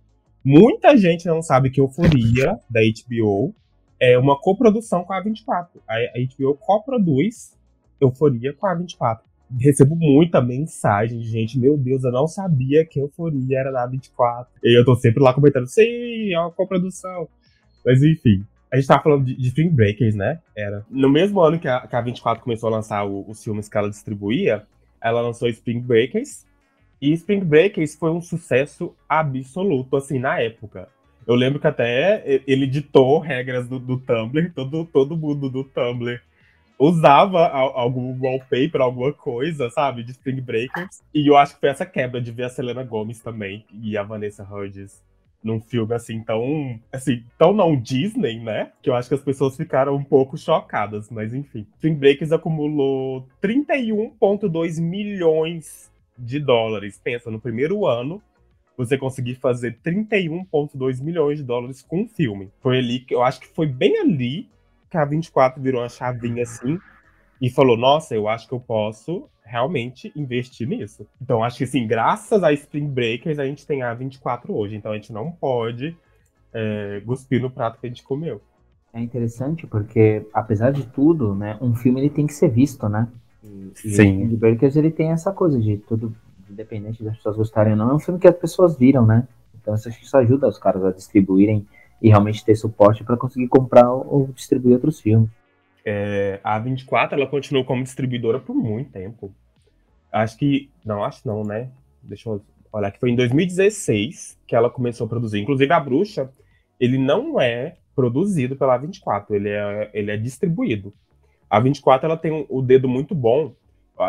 [0.44, 3.54] Muita gente não sabe que Euforia da HBO
[4.00, 5.82] é uma coprodução com a 24.
[5.88, 7.58] A, a HBO coproduz
[8.00, 9.28] Euforia com a 24.
[9.60, 14.52] Recebo muita mensagem gente, meu Deus, eu não sabia que Euforia era da 24.
[14.64, 17.28] E eu tô sempre lá comentando, sim, é uma coprodução.
[17.86, 20.40] Mas enfim, a gente tava falando de, de Spring Breakers, né?
[20.56, 20.86] Era.
[20.90, 23.78] No mesmo ano que a, que a 24 começou a lançar o, os filmes que
[23.78, 24.64] ela distribuía,
[25.02, 26.46] ela lançou Spring Breakers.
[27.02, 30.88] E Spring Breakers foi um sucesso absoluto, assim, na época.
[31.30, 36.20] Eu lembro que até ele ditou regras do, do Tumblr, todo, todo mundo do Tumblr
[36.80, 41.04] usava algum wallpaper, alguma coisa, sabe, de Spring Breakers.
[41.14, 44.02] E eu acho que foi essa quebra de ver a Selena Gomez também e a
[44.02, 45.04] Vanessa Hudgens
[45.44, 48.72] num filme assim tão, assim, tão não Disney, né?
[48.82, 51.64] Que eu acho que as pessoas ficaram um pouco chocadas, mas enfim.
[51.76, 57.00] Spring Breakers acumulou 31.2 milhões de dólares.
[57.04, 58.20] Pensa, no primeiro ano,
[58.80, 62.50] você conseguir fazer 31.2 milhões de dólares com um filme.
[62.62, 64.48] Foi ali que eu acho que foi bem ali
[64.90, 66.80] que a 24 virou uma chavinha assim
[67.42, 71.06] e falou: Nossa, eu acho que eu posso realmente investir nisso.
[71.22, 74.78] Então, acho que assim, graças a Spring Breakers, a gente tem a 24 hoje.
[74.78, 75.98] Então, a gente não pode
[76.54, 78.42] é, cuspir no prato que a gente comeu.
[78.94, 83.10] É interessante porque, apesar de tudo, né, um filme ele tem que ser visto, né?
[83.44, 84.24] E, Sim.
[84.24, 86.16] E o Breakers ele tem essa coisa de tudo,
[86.50, 89.28] independente das pessoas gostarem ou não, é um filme que as pessoas viram, né?
[89.62, 91.68] Então, que isso ajuda os caras a distribuírem
[92.02, 95.30] e realmente ter suporte para conseguir comprar ou distribuir outros filmes.
[95.86, 99.34] É, a 24 ela continuou como distribuidora por muito tempo.
[100.12, 100.70] Acho que.
[100.84, 101.70] Não, acho não, né?
[102.02, 105.40] Deixa eu olhar que foi em 2016 que ela começou a produzir.
[105.40, 106.32] Inclusive, a bruxa,
[106.80, 110.94] ele não é produzido pela 24, ele é, ele é distribuído.
[111.50, 113.54] A 24 ela tem o dedo muito bom.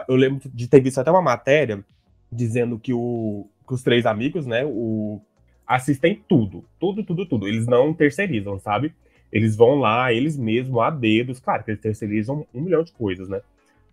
[0.07, 1.85] Eu lembro de ter visto até uma matéria
[2.31, 5.21] dizendo que, o, que os três amigos, né, o,
[5.67, 7.49] assistem tudo, tudo, tudo, tudo.
[7.49, 8.95] Eles não terceirizam, sabe?
[9.33, 11.39] Eles vão lá, eles mesmos, a dedos.
[11.39, 13.41] Claro que eles terceirizam um milhão de coisas, né?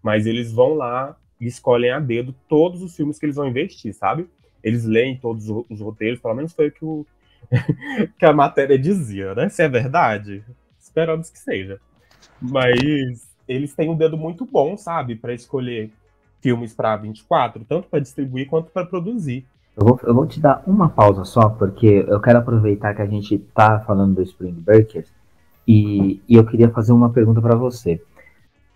[0.02, 3.93] Mas eles vão lá e escolhem a dedo todos os filmes que eles vão investir,
[3.93, 4.28] sabe?
[4.63, 7.06] Eles leem todos os roteiros, pelo menos foi o que, o,
[8.17, 9.47] que a matéria dizia, né?
[9.47, 10.43] Se é verdade,
[10.80, 11.80] esperamos que seja.
[12.41, 15.15] Mas eles têm um dedo muito bom, sabe?
[15.15, 15.91] para escolher
[16.41, 19.45] filmes para 24, tanto para distribuir quanto para produzir.
[19.76, 23.06] Eu vou, eu vou te dar uma pausa só, porque eu quero aproveitar que a
[23.06, 25.12] gente tá falando do Spring Breakers
[25.67, 28.02] e, e eu queria fazer uma pergunta para você.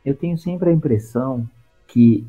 [0.06, 1.48] Eu tenho sempre a impressão
[1.88, 2.28] que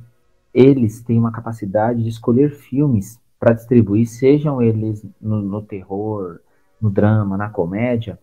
[0.55, 6.39] eles têm uma capacidade de escolher filmes para distribuir, sejam eles no, no, terror,
[6.81, 8.19] no drama, na comédia,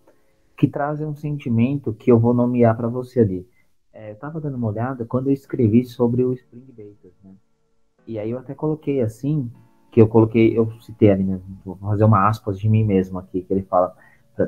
[0.58, 3.48] que trazem um sentimento que eu vou nomear para você ali.
[3.94, 7.32] É, eu estava dando uma olhada quando eu escrevi sobre o Spring Breakers, né?
[8.08, 9.52] E aí eu até coloquei assim,
[9.92, 11.40] que eu coloquei, eu citei ali, né?
[11.66, 13.96] Vou fazer uma aspas de mim mesmo aqui, que ele fala,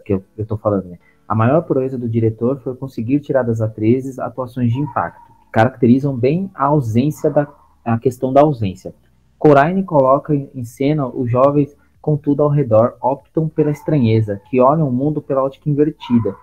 [0.06, 1.00] que eu, tô falando, né?
[1.28, 6.16] A maior proeza do diretor foi conseguir tirar das atrizes atuações de impacto, que caracterizam
[6.16, 7.48] bem a ausência da
[7.84, 8.94] a questão da ausência.
[9.40, 14.88] Coraine coloca em cena os jovens com tudo ao redor optam pela estranheza, que olham
[14.88, 16.36] o mundo pela ótica invertida,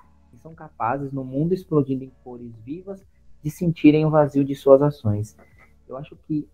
[0.48, 3.04] são capazes, no mundo explodindo em cores vivas,
[3.42, 5.37] de sentirem o vazio de suas ações.
[5.87, 6.48] Eu acho que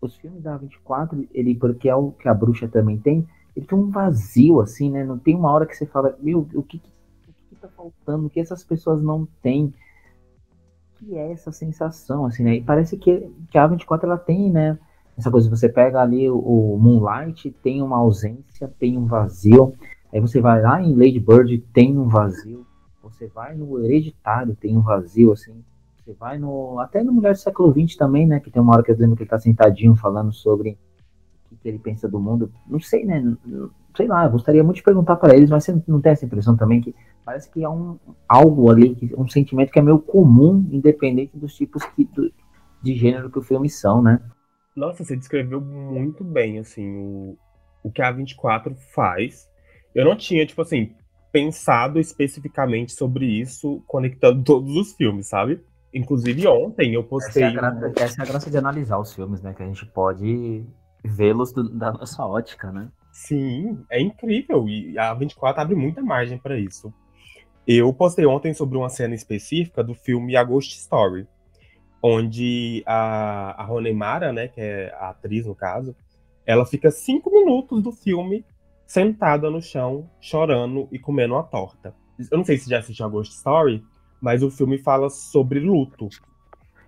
[0.00, 3.78] os filmes da 24, ele, porque é o que a bruxa também tem, ele tem
[3.78, 5.02] um vazio, assim, né?
[5.02, 8.26] Não tem uma hora que você fala, meu, o que, o que tá faltando?
[8.26, 9.72] O que essas pessoas não têm?
[10.98, 12.54] que é essa sensação, assim, né?
[12.56, 14.78] E parece que, que a 24 ela tem, né?
[15.16, 19.74] Essa coisa, você pega ali o, o Moonlight, tem uma ausência, tem um vazio.
[20.12, 22.66] Aí você vai lá em Lady Bird, tem um vazio.
[23.10, 25.64] Você vai no Hereditário, tem um vazio, assim.
[25.98, 26.78] Você vai no.
[26.80, 28.40] Até no Mulher do Século XX também, né?
[28.40, 30.78] Que tem uma hora que eu que ele tá sentadinho falando sobre
[31.50, 32.52] o que ele pensa do mundo.
[32.66, 33.22] Não sei, né?
[33.96, 36.56] Sei lá, eu gostaria muito de perguntar para eles, mas você não tem essa impressão
[36.56, 41.36] também que parece que há um, algo ali, um sentimento que é meio comum, independente
[41.36, 42.30] dos tipos que, do,
[42.82, 44.20] de gênero que o filme são, né?
[44.76, 47.38] Nossa, você descreveu muito bem, assim, o,
[47.82, 49.48] o que a 24 faz.
[49.94, 50.94] Eu não tinha, tipo assim,
[51.32, 55.60] pensado especificamente sobre isso, conectando todos os filmes, sabe?
[55.92, 57.42] Inclusive ontem eu postei.
[57.42, 59.54] Essa é, graça, essa é a graça, de analisar os filmes, né?
[59.54, 60.64] Que a gente pode
[61.04, 62.88] vê-los da nossa ótica, né?
[63.12, 64.68] Sim, é incrível.
[64.68, 66.92] E a 24 abre muita margem para isso.
[67.66, 71.26] Eu postei ontem sobre uma cena específica do filme A Ghost Story,
[72.02, 75.96] onde a, a Rony Mara, né, que é a atriz no caso,
[76.44, 78.44] ela fica cinco minutos do filme
[78.86, 81.94] sentada no chão, chorando e comendo uma torta.
[82.30, 83.84] Eu não sei se já assistiu a Ghost Story,
[84.20, 86.08] mas o filme fala sobre luto.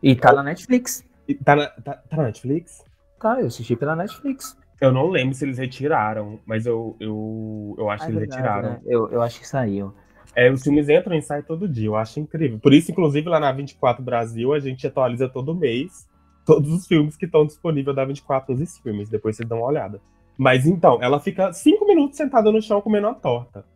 [0.02, 1.04] E tá na Netflix.
[1.26, 2.84] E tá, na, tá, tá na Netflix?
[3.20, 4.56] Tá, eu assisti pela Netflix.
[4.80, 8.28] Eu não lembro se eles retiraram, mas eu, eu, eu acho ah, é que eles
[8.28, 8.70] verdade, retiraram.
[8.70, 8.80] Né?
[8.86, 9.92] Eu, eu acho que saiu.
[10.36, 12.60] É, os filmes entram e saem todo dia, eu acho incrível.
[12.60, 16.08] Por isso, inclusive, lá na 24 Brasil, a gente atualiza todo mês
[16.48, 19.10] todos os filmes que estão disponíveis da 24 nos filmes.
[19.10, 20.00] Depois vocês dão uma olhada.
[20.38, 23.66] Mas então, ela fica cinco minutos sentada no chão comendo uma torta.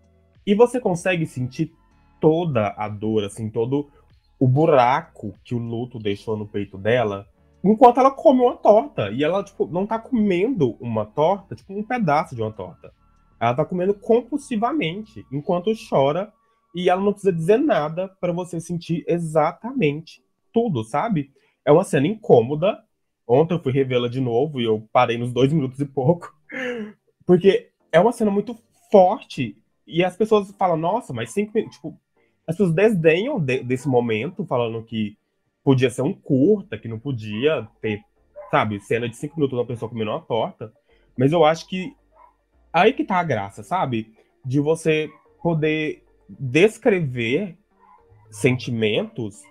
[0.46, 1.72] E você consegue sentir
[2.20, 3.90] toda a dor, assim, todo
[4.38, 7.26] o buraco que o luto deixou no peito dela,
[7.64, 9.10] enquanto ela come uma torta.
[9.10, 12.92] E ela, tipo, não tá comendo uma torta, tipo, um pedaço de uma torta.
[13.40, 16.32] Ela tá comendo compulsivamente, enquanto chora,
[16.72, 21.32] e ela não precisa dizer nada para você sentir exatamente tudo, sabe?
[21.66, 22.78] É uma cena incômoda.
[23.26, 26.32] Ontem eu fui revê-la de novo e eu parei nos dois minutos e pouco.
[27.26, 28.58] Porque é uma cena muito
[28.90, 29.56] forte.
[29.86, 31.76] E as pessoas falam, nossa, mas cinco minutos.
[31.76, 31.98] Tipo,
[32.46, 35.16] as pessoas desdenham de, desse momento, falando que
[35.62, 38.02] podia ser um curta, que não podia ter,
[38.50, 40.72] sabe, cena de cinco minutos uma pessoa comendo uma torta.
[41.16, 41.94] Mas eu acho que
[42.72, 44.12] aí que tá a graça, sabe?
[44.44, 45.10] De você
[45.42, 47.56] poder descrever
[48.30, 49.42] sentimentos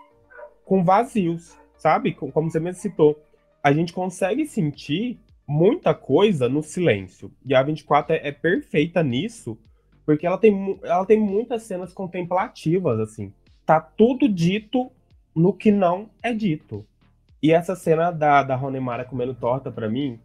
[0.65, 2.13] com vazios, sabe?
[2.13, 3.21] Como você mesmo citou.
[3.63, 7.31] A gente consegue sentir muita coisa no silêncio.
[7.45, 9.57] E a 24 é, é perfeita nisso,
[10.05, 13.33] porque ela tem, ela tem muitas cenas contemplativas, assim.
[13.65, 14.91] Tá tudo dito
[15.35, 16.85] no que não é dito.
[17.41, 20.19] E essa cena da, da Ronemara comendo torta, para mim,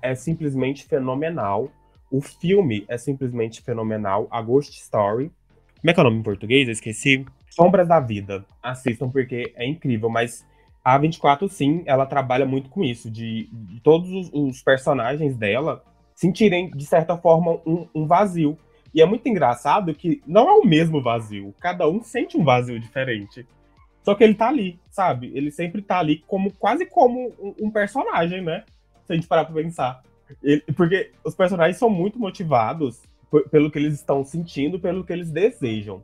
[0.00, 1.70] é simplesmente fenomenal.
[2.10, 4.28] O filme é simplesmente fenomenal.
[4.30, 5.30] A Ghost Story.
[5.80, 6.68] Como é que é o nome em português?
[6.68, 7.24] Eu esqueci.
[7.50, 8.44] Sombras da Vida.
[8.62, 10.44] Assistam porque é incrível, mas
[10.84, 15.84] a 24, sim, ela trabalha muito com isso, de, de todos os, os, personagens dela
[16.14, 18.58] sentirem, de certa forma, um, um, vazio.
[18.92, 22.80] E é muito engraçado que não é o mesmo vazio, cada um sente um vazio
[22.80, 23.46] diferente.
[24.02, 25.30] Só que ele tá ali, sabe?
[25.34, 28.64] Ele sempre tá ali como quase como um, um personagem, né?
[29.06, 30.02] Se a gente parar pra pensar.
[30.42, 33.02] Ele, porque os personagens são muito motivados
[33.50, 36.02] pelo que eles estão sentindo, pelo que eles desejam.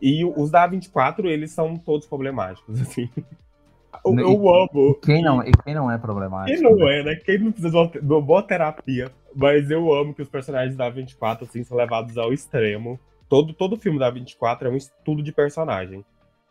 [0.00, 3.10] E os da 24, eles são todos problemáticos, assim.
[4.04, 4.94] Eu, eu amo.
[5.02, 6.58] Quem não, e quem não é problemático?
[6.58, 7.16] Quem não é, né?
[7.16, 9.10] Quem não precisa de uma boa terapia.
[9.34, 12.98] Mas eu amo que os personagens da 24 assim, são levados ao extremo.
[13.28, 16.04] Todo, todo filme da 24 é um estudo de personagem.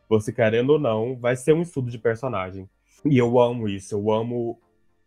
[0.10, 2.70] Você querendo ou não, vai ser um estudo de personagem.
[3.06, 3.96] E eu amo isso.
[3.96, 4.60] Eu amo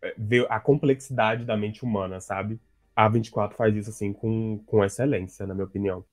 [0.02, 2.60] é, ver a complexidade da mente humana, sabe?
[2.94, 6.04] A 24 faz isso assim com, com excelência, na minha opinião.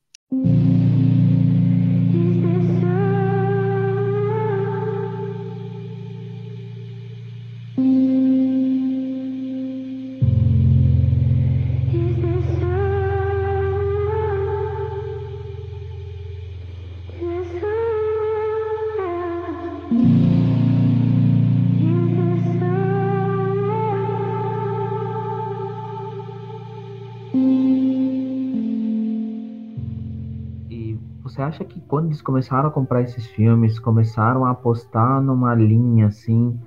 [31.58, 36.58] Acha que quando eles começaram a comprar esses filmes, começaram a apostar numa linha assim,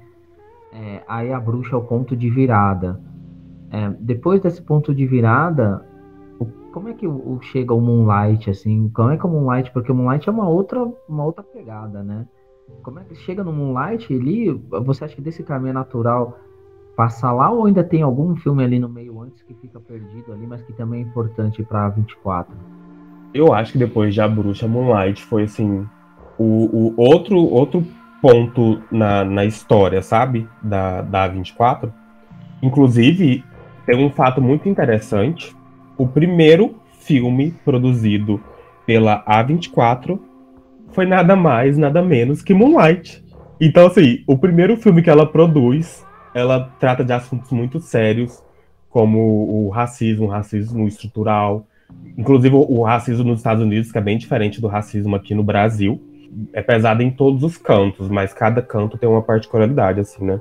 [0.73, 3.01] é, aí a bruxa é o ponto de virada.
[3.71, 5.87] É, depois desse ponto de virada,
[6.41, 8.89] o, como é que o, chega o Moonlight assim?
[8.89, 9.71] Como é que o Moonlight?
[9.71, 12.27] Porque o Moonlight é uma outra, uma outra pegada, né?
[12.83, 14.51] Como é que chega no Moonlight ali?
[14.85, 16.39] Você acha que desse caminho é natural
[16.97, 20.47] passar lá ou ainda tem algum filme ali no meio antes que fica perdido ali,
[20.47, 22.55] mas que também é importante para 24?
[23.33, 25.87] Eu acho que depois de A Bruxa Moonlight foi assim
[26.39, 27.87] o, o outro outro
[28.21, 30.47] ponto na, na história, sabe?
[30.63, 31.91] Da, da A24.
[32.63, 33.43] Inclusive,
[33.87, 35.57] tem um fato muito interessante.
[35.97, 38.41] O primeiro filme produzido
[38.87, 40.19] pela A24
[40.93, 43.25] foi nada mais, nada menos que Moonlight.
[43.61, 46.05] Então, assim, o primeiro filme que ela produz,
[46.35, 48.43] ela trata de assuntos muito sérios,
[48.89, 51.67] como o racismo, o racismo estrutural,
[52.17, 56.01] Inclusive, o racismo nos Estados Unidos, que é bem diferente do racismo aqui no Brasil,
[56.53, 60.41] é pesado em todos os cantos, mas cada canto tem uma particularidade, assim, né?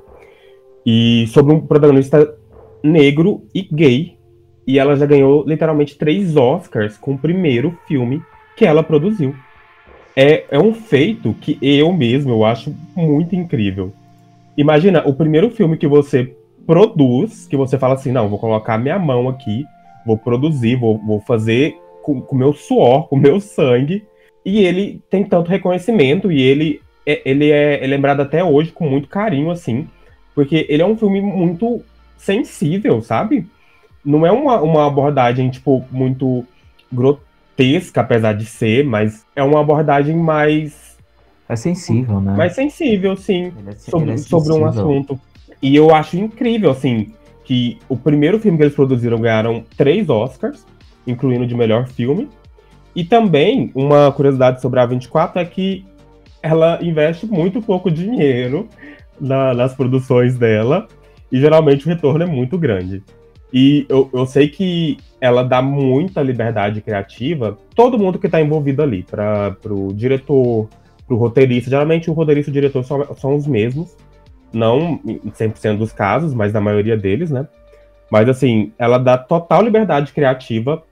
[0.84, 2.34] E sobre um protagonista
[2.82, 4.18] negro e gay,
[4.66, 8.22] e ela já ganhou literalmente três Oscars com o primeiro filme
[8.56, 9.34] que ela produziu.
[10.14, 13.92] É, é um feito que eu mesmo eu acho muito incrível.
[14.56, 16.34] Imagina, o primeiro filme que você
[16.66, 19.64] produz, que você fala assim, não, vou colocar minha mão aqui
[20.06, 24.04] vou produzir, vou, vou fazer com o meu suor, com o meu sangue.
[24.44, 28.88] E ele tem tanto reconhecimento e ele é, ele é, é lembrado até hoje com
[28.88, 29.88] muito carinho, assim,
[30.34, 31.82] porque ele é um filme muito
[32.16, 33.46] sensível, sabe?
[34.04, 36.44] Não é uma, uma abordagem, tipo, muito
[36.92, 40.98] grotesca, apesar de ser, mas é uma abordagem mais.
[41.48, 42.34] É sensível, né?
[42.36, 45.20] Mais sensível, sim, é, sobre, é sobre um assunto.
[45.60, 47.12] E eu acho incrível, assim,
[47.50, 50.64] que o primeiro filme que eles produziram ganharam três Oscars,
[51.04, 52.28] incluindo de melhor filme.
[52.94, 55.84] E também, uma curiosidade sobre a 24 é que
[56.40, 58.68] ela investe muito pouco dinheiro
[59.20, 60.86] na, nas produções dela,
[61.32, 63.02] e geralmente o retorno é muito grande.
[63.52, 68.80] E eu, eu sei que ela dá muita liberdade criativa, todo mundo que está envolvido
[68.80, 70.68] ali, para o diretor,
[71.04, 71.68] para o roteirista.
[71.68, 73.96] Geralmente o roteirista e o diretor são, são os mesmos,
[74.52, 77.46] não em 100% dos casos, mas na maioria deles, né?
[78.10, 80.82] Mas assim, ela dá total liberdade criativa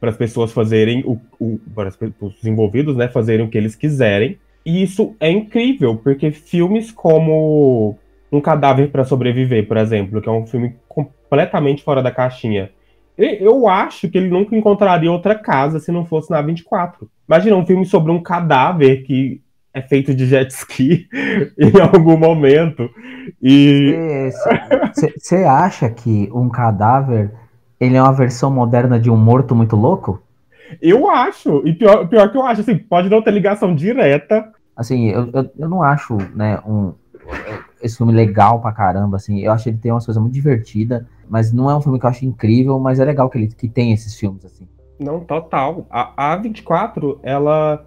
[0.00, 1.90] para as pessoas fazerem o, o para
[2.20, 4.38] os envolvidos, né, fazerem o que eles quiserem.
[4.64, 7.98] E isso é incrível, porque filmes como
[8.30, 12.70] Um Cadáver para Sobreviver, por exemplo, que é um filme completamente fora da caixinha,
[13.16, 17.10] eu acho que ele nunca encontraria outra casa se não fosse na 24.
[17.28, 19.40] Imagina um filme sobre um cadáver que
[19.72, 21.08] é feito de jet ski
[21.58, 22.88] em algum momento.
[23.42, 24.30] E
[24.94, 27.32] você acha que um cadáver
[27.80, 30.20] ele é uma versão moderna de um morto muito louco?
[30.82, 34.52] Eu acho, e pior, pior que eu acho, assim, pode não ter ligação direta.
[34.76, 36.92] Assim, eu, eu, eu não acho, né, um,
[37.82, 41.04] esse filme legal pra caramba, assim, eu acho que ele tem umas coisas muito divertidas,
[41.28, 43.68] mas não é um filme que eu acho incrível, mas é legal que ele que
[43.68, 44.68] tem esses filmes, assim.
[44.98, 45.86] Não, total.
[45.88, 47.86] A, a 24, ela,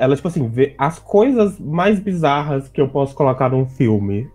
[0.00, 4.26] ela, tipo assim, vê as coisas mais bizarras que eu posso colocar num filme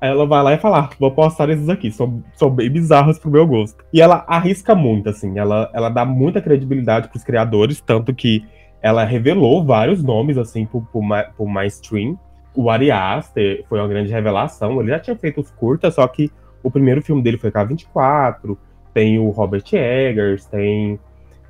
[0.00, 3.30] ela vai lá e fala, ah, vou postar esses aqui, são, são bem bizarros pro
[3.30, 3.82] meu gosto.
[3.90, 8.44] E ela arrisca muito, assim, ela, ela dá muita credibilidade pros criadores, tanto que
[8.82, 11.00] ela revelou vários nomes, assim, pro, pro,
[11.34, 12.18] pro mainstream.
[12.54, 16.30] O Ari Aster foi uma grande revelação, ele já tinha feito os curtas, só que
[16.62, 18.58] o primeiro filme dele foi K24,
[18.92, 20.98] tem o Robert Eggers, tem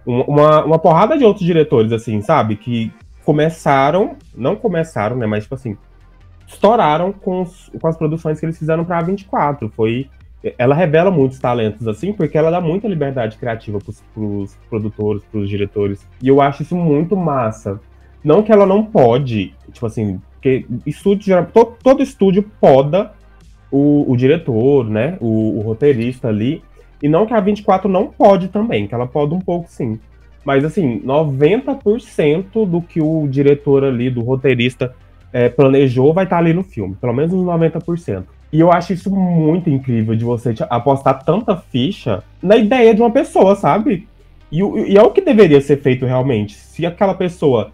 [0.06, 2.54] uma, uma porrada de outros diretores, assim, sabe?
[2.54, 2.92] Que
[3.24, 5.76] começaram, não começaram, né, mas, tipo assim,
[6.46, 9.68] estouraram com, os, com as produções que eles fizeram para a 24.
[9.70, 10.08] Foi,
[10.58, 15.40] ela revela muitos talentos, assim, porque ela dá muita liberdade criativa para os produtores, para
[15.40, 16.06] os diretores.
[16.22, 17.80] E eu acho isso muito massa.
[18.22, 23.12] Não que ela não pode, tipo assim, porque estúdio, todo, todo estúdio poda
[23.70, 26.62] o, o diretor, né, o, o, roteirista ali,
[27.02, 29.98] e não que a 24 não pode também, que ela pode um pouco sim.
[30.45, 34.95] Mas assim, 90% do que o diretor ali, do roteirista,
[35.32, 38.24] é, planejou vai estar tá ali no filme, pelo menos uns 90%.
[38.53, 43.11] E eu acho isso muito incrível de você apostar tanta ficha na ideia de uma
[43.11, 44.07] pessoa, sabe?
[44.53, 46.55] E, e é o que deveria ser feito realmente.
[46.55, 47.72] Se aquela pessoa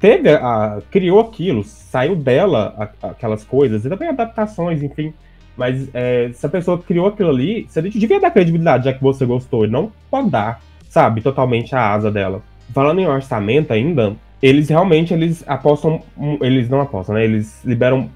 [0.00, 5.14] teve a, criou aquilo, saiu dela a, aquelas coisas, e também adaptações, enfim.
[5.56, 9.24] Mas é, se a pessoa criou aquilo ali, você devia dar credibilidade, já que você
[9.24, 10.60] gostou, não podar,
[10.94, 12.40] sabe, totalmente a asa dela.
[12.72, 16.00] Falando em orçamento ainda, eles realmente eles apostam,
[16.40, 17.24] eles não apostam, né?
[17.24, 18.08] Eles liberam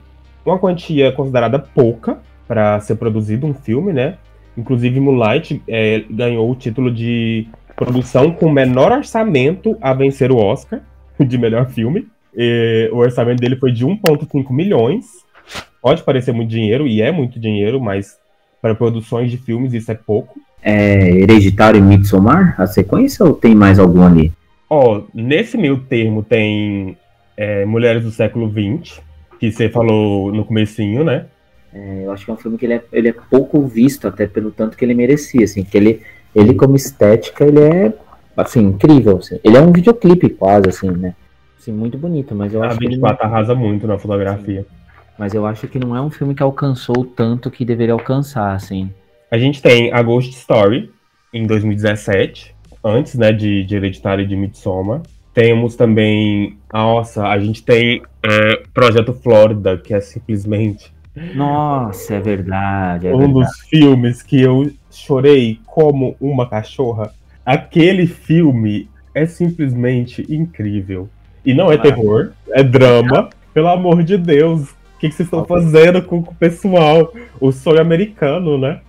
[0.46, 4.16] uma quantia considerada pouca para ser produzido um filme, né?
[4.56, 10.80] Inclusive Moonlight é, ganhou o título de produção com menor orçamento a vencer o Oscar
[11.18, 12.06] de melhor filme.
[12.32, 15.04] E o orçamento dele foi de 1,5 milhões.
[15.82, 18.18] Pode parecer muito dinheiro, e é muito dinheiro, mas
[18.60, 20.40] para produções de filmes isso é pouco.
[20.62, 24.32] É Hereditário e Midsommar, a sequência, ou tem mais algum ali?
[24.68, 26.96] Ó, nesse meio termo tem
[27.36, 29.00] é, Mulheres do Século XX,
[29.38, 31.26] que você falou no comecinho, né?
[31.72, 34.26] É, eu acho que é um filme que ele é, ele é pouco visto, até
[34.26, 36.02] pelo tanto que ele merecia, assim, que ele,
[36.34, 37.92] ele como estética, ele é,
[38.36, 39.38] assim, incrível, assim.
[39.44, 41.14] Ele é um videoclipe quase, assim, né?
[41.58, 43.32] Assim, muito bonito, mas eu a acho 24 que ele...
[43.32, 44.62] arrasa muito na fotografia.
[44.62, 44.77] Sim.
[45.18, 48.90] Mas eu acho que não é um filme que alcançou tanto que deveria alcançar, assim.
[49.30, 50.90] A gente tem a Ghost Story,
[51.34, 52.54] em 2017,
[52.84, 55.02] antes, né, de, de Hereditário e de Midsommar.
[55.34, 60.92] Temos também, nossa, a gente tem é, Projeto Flórida, que é simplesmente...
[61.34, 63.08] Nossa, é verdade.
[63.08, 63.34] É um verdade.
[63.34, 67.12] dos filmes que eu chorei como uma cachorra.
[67.44, 71.08] Aquele filme é simplesmente incrível.
[71.44, 73.30] E não é terror, é drama.
[73.52, 77.12] Pelo amor de Deus, o que, que vocês estão fazendo com, com o pessoal?
[77.40, 78.80] O sonho americano, né?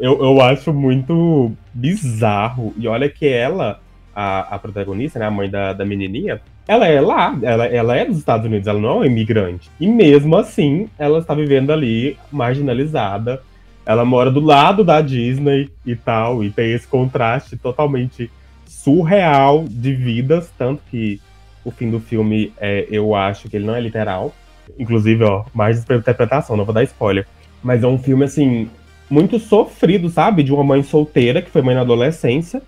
[0.00, 2.72] eu, eu acho muito bizarro.
[2.76, 3.80] E olha que ela,
[4.16, 8.04] a, a protagonista, né, a mãe da, da menininha, ela é lá, ela, ela é
[8.06, 9.70] dos Estados Unidos, ela não é imigrante.
[9.78, 13.42] E mesmo assim, ela está vivendo ali marginalizada.
[13.84, 18.30] Ela mora do lado da Disney e tal, e tem esse contraste totalmente
[18.66, 21.20] surreal de vidas, tanto que
[21.64, 24.32] o fim do filme, é, eu acho que ele não é literal.
[24.78, 27.26] Inclusive, ó, mais interpretação, não vou dar spoiler.
[27.62, 28.68] Mas é um filme, assim,
[29.08, 30.42] muito sofrido, sabe?
[30.42, 32.62] De uma mãe solteira, que foi mãe na adolescência,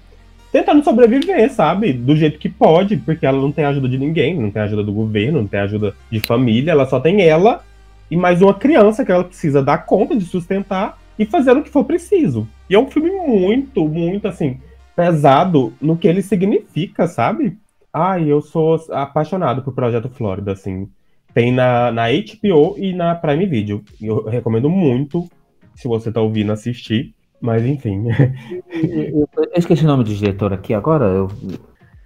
[0.50, 1.92] tentando sobreviver, sabe?
[1.92, 4.92] Do jeito que pode, porque ela não tem ajuda de ninguém, não tem ajuda do
[4.92, 7.64] governo, não tem ajuda de família, ela só tem ela
[8.10, 11.70] e mais uma criança que ela precisa dar conta de sustentar e fazer o que
[11.70, 12.46] for preciso.
[12.68, 14.60] E é um filme muito, muito assim,
[14.94, 17.56] pesado no que ele significa, sabe?
[17.90, 20.88] Ai, eu sou apaixonado por Projeto Flórida, assim.
[21.34, 23.82] Tem na, na HBO e na Prime Video.
[24.00, 25.28] Eu recomendo muito,
[25.74, 27.14] se você tá ouvindo, assistir.
[27.40, 28.04] Mas enfim.
[28.70, 31.06] Eu, eu esqueci o nome do diretor aqui agora.
[31.06, 31.28] Eu...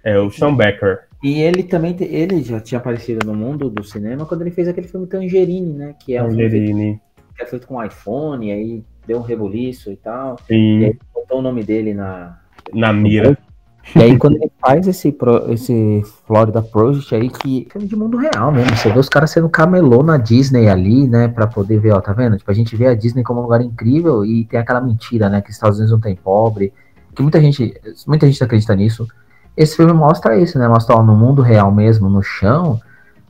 [0.03, 1.07] É o Sean Becker.
[1.21, 4.87] E ele também ele já tinha aparecido no mundo do cinema quando ele fez aquele
[4.87, 5.95] filme Tangerine, né?
[6.03, 7.01] Que é um filme Tangerine.
[7.35, 10.37] que é feito com iPhone, aí deu um rebuliço e tal.
[10.49, 12.39] E Sim, aí botou o nome dele na.
[12.73, 13.37] na mira.
[13.95, 17.95] E aí quando ele faz esse, pro- esse Florida Project aí, que é filme de
[17.95, 18.75] mundo real mesmo.
[18.75, 21.27] Você vê os caras sendo camelô na Disney ali, né?
[21.27, 22.37] Pra poder ver, ó, tá vendo?
[22.37, 25.41] Tipo, a gente vê a Disney como um lugar incrível e tem aquela mentira, né?
[25.41, 26.73] Que os Estados Unidos não tem pobre.
[27.15, 27.73] Que muita gente,
[28.05, 29.07] muita gente acredita nisso.
[29.55, 30.67] Esse filme mostra isso, né?
[30.67, 32.79] Mostra ó, no mundo real mesmo, no chão,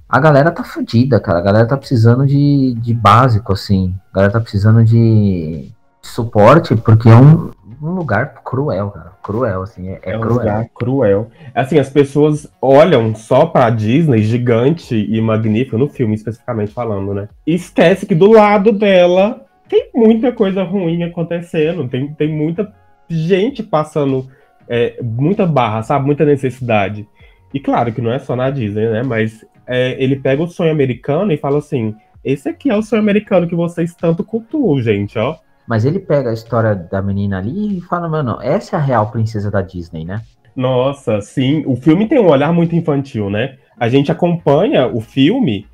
[0.10, 1.40] a galera tá fodida, cara.
[1.40, 3.94] A galera tá precisando de, de básico, assim.
[4.12, 7.52] A galera tá precisando de suporte, porque é um,
[7.82, 9.12] um lugar cruel, cara.
[9.22, 9.90] Cruel, assim.
[9.90, 10.38] É, é É um cruel.
[10.38, 11.32] lugar cruel.
[11.54, 17.30] Assim, as pessoas olham só pra Disney, gigante e magnífica, no filme especificamente falando, né?
[17.46, 21.88] E esquece que do lado dela tem muita coisa ruim acontecendo.
[21.88, 22.74] Tem, tem muita
[23.10, 24.28] gente passando
[24.68, 26.06] é, muita barra, sabe?
[26.06, 27.08] Muita necessidade.
[27.54, 29.04] E claro que não é só na Disney, né?
[29.04, 33.02] Mas é, ele pega o sonho americano e fala assim: esse aqui é o sonho
[33.02, 35.36] americano que vocês tanto cultuam, gente, ó.
[35.68, 39.12] Mas ele pega a história da menina ali e fala, mano, essa é a real
[39.12, 40.22] princesa da Disney, né?
[40.56, 41.64] Nossa, sim.
[41.68, 43.58] O filme tem um olhar muito infantil, né?
[43.78, 45.68] A gente acompanha o filme.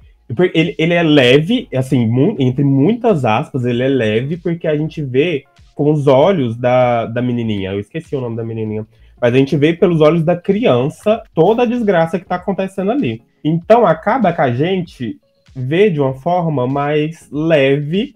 [0.53, 5.01] Ele, ele é leve, assim, mu- entre muitas aspas, ele é leve, porque a gente
[5.01, 5.43] vê
[5.75, 7.71] com os olhos da, da menininha.
[7.71, 8.85] Eu esqueci o nome da menininha.
[9.21, 13.21] Mas a gente vê pelos olhos da criança toda a desgraça que tá acontecendo ali.
[13.43, 15.17] Então acaba que a gente
[15.55, 18.15] vê de uma forma mais leve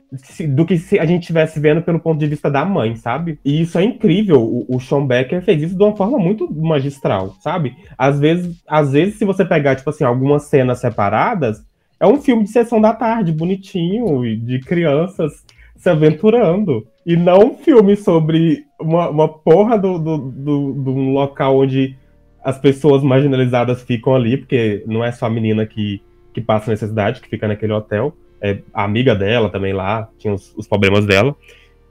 [0.49, 3.39] do que se a gente estivesse vendo pelo ponto de vista da mãe, sabe?
[3.45, 4.41] E isso é incrível.
[4.41, 7.75] O, o Sean Becker fez isso de uma forma muito magistral, sabe?
[7.97, 11.63] Às vezes, às vezes, se você pegar, tipo assim, algumas cenas separadas,
[11.99, 15.43] é um filme de sessão da tarde, bonitinho, de crianças
[15.75, 16.88] se aventurando.
[17.05, 21.95] E não um filme sobre uma, uma porra do, do, do, de um local onde
[22.43, 26.01] as pessoas marginalizadas ficam ali, porque não é só a menina que,
[26.38, 28.15] que passa necessidade, que fica naquele hotel.
[28.39, 31.35] É a amiga dela também lá, tinha os, os problemas dela.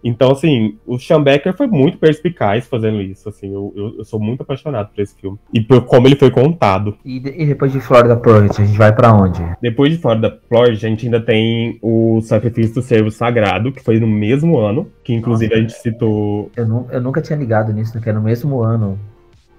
[0.04, 4.20] Então, assim, o Sean Becker foi muito perspicaz fazendo isso, assim, eu, eu, eu sou
[4.20, 5.36] muito apaixonado por esse filme.
[5.52, 6.96] E por como ele foi contado.
[7.04, 9.42] E, de- e depois de Florida Project, a gente vai pra onde?
[9.60, 14.06] Depois de Florida, a gente ainda tem o Sacrifício do Servo Sagrado, que foi no
[14.06, 16.52] mesmo ano, que inclusive a gente citou.
[16.54, 18.00] Eu, nu- eu nunca tinha ligado nisso?
[18.00, 18.96] Que é no mesmo ano.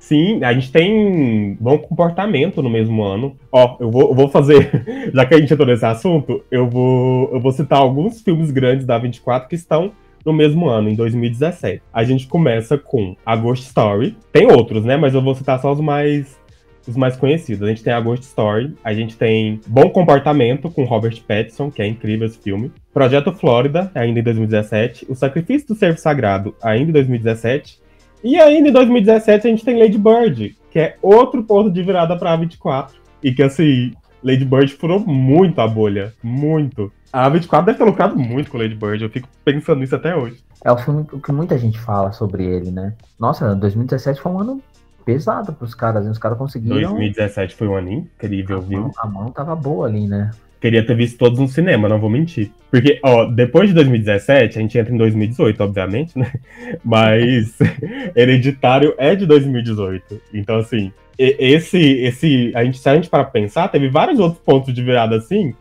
[0.08, 3.36] Sim, a gente tem bom comportamento no mesmo ano.
[3.52, 4.72] Ó, eu vou, eu vou fazer,
[5.14, 8.86] já que a gente entrou nesse assunto, eu vou, eu vou citar alguns filmes grandes
[8.86, 9.92] da 24 que estão
[10.26, 11.84] no mesmo ano, em 2017.
[11.92, 14.16] A gente começa com A Ghost Story.
[14.32, 14.96] Tem outros, né?
[14.96, 16.40] Mas eu vou citar só os mais
[16.88, 17.64] os mais conhecidos.
[17.64, 21.82] A gente tem A Ghost Story, a gente tem Bom Comportamento com Robert Pattinson, que
[21.82, 22.72] é incrível esse filme.
[22.94, 25.06] Projeto Flórida, ainda em 2017.
[25.10, 27.86] O Sacrifício do Servo Sagrado, ainda em 2017.
[28.24, 32.18] E ainda em 2017 a gente tem Lady Bird, que é outro ponto de virada
[32.18, 32.92] pra A24.
[33.24, 33.94] E que assim,
[34.24, 36.14] Lady Bird furou muito a bolha.
[36.22, 36.92] Muito.
[37.12, 40.44] A A24 deve ter lucrado muito com Lady Bird, eu fico pensando nisso até hoje.
[40.64, 42.94] É o filme que muita gente fala sobre ele, né?
[43.20, 44.62] Nossa, 2017 foi um ano
[45.06, 46.12] pesado pros caras, né?
[46.12, 46.76] Os caras conseguiram.
[46.76, 48.82] 2017 foi um ano incrível, A viu?
[48.82, 50.32] mão, a mão tava boa ali, né?
[50.60, 52.52] Queria ter visto todos no cinema, não vou mentir.
[52.72, 56.32] Porque, ó, depois de 2017, a gente entra em 2018, obviamente, né?
[56.84, 57.58] Mas
[58.16, 60.20] Hereditário é de 2018.
[60.34, 64.74] Então, assim, esse, esse, a gente, se a gente para pensar, teve vários outros pontos
[64.74, 65.54] de virada assim,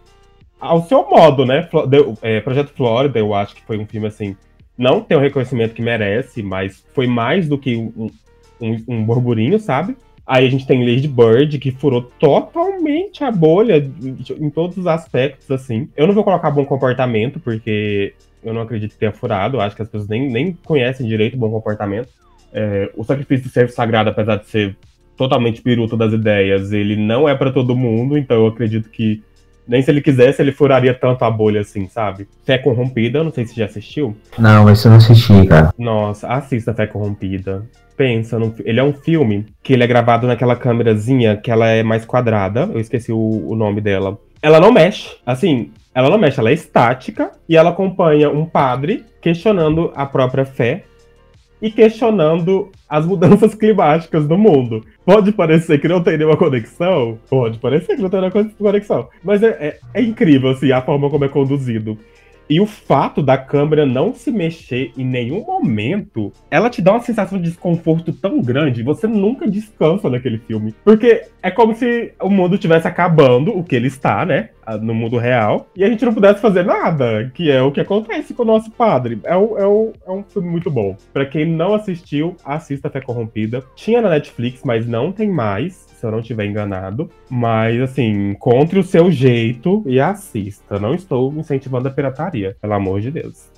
[0.60, 1.68] ao seu modo, né?
[2.22, 4.36] É, Projeto Flórida, eu acho que foi um filme assim,
[4.76, 8.10] não tem o reconhecimento que merece, mas foi mais do que um,
[8.60, 9.96] um, um burburinho, sabe?
[10.26, 15.48] Aí a gente tem Lady Bird, que furou totalmente a bolha em todos os aspectos,
[15.50, 15.88] assim.
[15.96, 18.12] Eu não vou colocar bom comportamento, porque
[18.42, 19.56] eu não acredito que tenha furado.
[19.56, 22.08] Eu acho que as pessoas nem, nem conhecem direito o bom comportamento.
[22.52, 24.76] É, o sacrifício do servo sagrado, apesar de ser
[25.16, 29.22] totalmente piruto das ideias, ele não é pra todo mundo, então eu acredito que
[29.66, 32.28] nem se ele quisesse, ele furaria tanto a bolha assim, sabe?
[32.44, 34.16] Fé Corrompida, não sei se você já assistiu.
[34.38, 35.74] Não, esse eu não assisti, cara.
[35.78, 37.64] Nossa, assista Fé Corrompida.
[37.96, 42.04] Pensa, ele é um filme que ele é gravado naquela câmerazinha que ela é mais
[42.04, 42.68] quadrada.
[42.72, 43.18] Eu esqueci o,
[43.48, 44.18] o nome dela.
[44.42, 45.16] Ela não mexe.
[45.24, 50.44] Assim, ela não mexe, ela é estática e ela acompanha um padre questionando a própria
[50.44, 50.84] fé
[51.60, 54.84] e questionando as mudanças climáticas do mundo.
[55.04, 59.42] Pode parecer que não tem nenhuma conexão, pode parecer que não tem nenhuma conexão, mas
[59.42, 61.98] é, é- é incrível assim, a forma como é conduzido.
[62.48, 67.00] E o fato da câmera não se mexer em nenhum momento, ela te dá uma
[67.00, 70.74] sensação de desconforto tão grande, você nunca descansa naquele filme.
[70.84, 74.50] Porque é como se o mundo estivesse acabando, o que ele está, né?
[74.80, 78.34] No mundo real, e a gente não pudesse fazer nada, que é o que acontece
[78.34, 79.20] com o nosso padre.
[79.22, 80.96] É, um, é, é um filme muito bom.
[81.12, 83.62] Para quem não assistiu, assista Fé Corrompida.
[83.76, 87.10] Tinha na Netflix, mas não tem mais se eu não estiver enganado.
[87.30, 90.78] Mas, assim, encontre o seu jeito e assista.
[90.78, 93.50] Não estou incentivando a pirataria, pelo amor de Deus.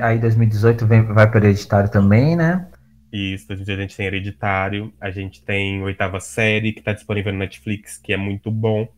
[0.00, 2.66] Aí 2018 vem, vai para hereditário também, né?
[3.12, 7.98] Isso, a gente tem Hereditário, a gente tem Oitava Série, que está disponível no Netflix,
[7.98, 8.88] que é muito bom.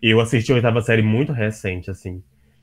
[0.00, 2.22] Eu assisti a Oitava Série muito recente, assim.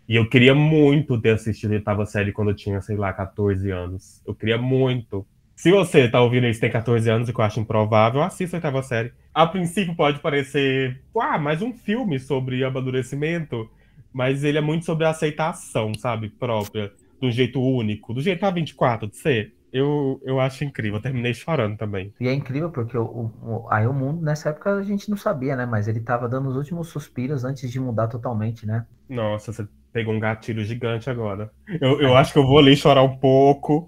[0.09, 3.69] E eu queria muito ter assistido a Oitava Série quando eu tinha, sei lá, 14
[3.69, 4.23] anos.
[4.25, 5.25] Eu queria muito.
[5.55, 8.59] Se você tá ouvindo isso tem 14 anos, e que eu acho improvável, assista a
[8.59, 9.13] Oitava Série.
[9.33, 13.69] A princípio pode parecer, ah, mais um filme sobre amadurecimento,
[14.11, 16.91] mas ele é muito sobre a aceitação, sabe, própria,
[17.21, 20.97] de um jeito único, do jeito A24 de ser eu, eu acho incrível.
[20.97, 22.13] Eu terminei chorando também.
[22.19, 25.55] E é incrível porque o, o, aí o mundo, nessa época, a gente não sabia,
[25.55, 25.65] né?
[25.65, 28.85] Mas ele tava dando os últimos suspiros antes de mudar totalmente, né?
[29.09, 31.51] Nossa, você pegou um gatilho gigante agora.
[31.81, 33.85] Eu, eu acho que eu vou ali chorar um pouco,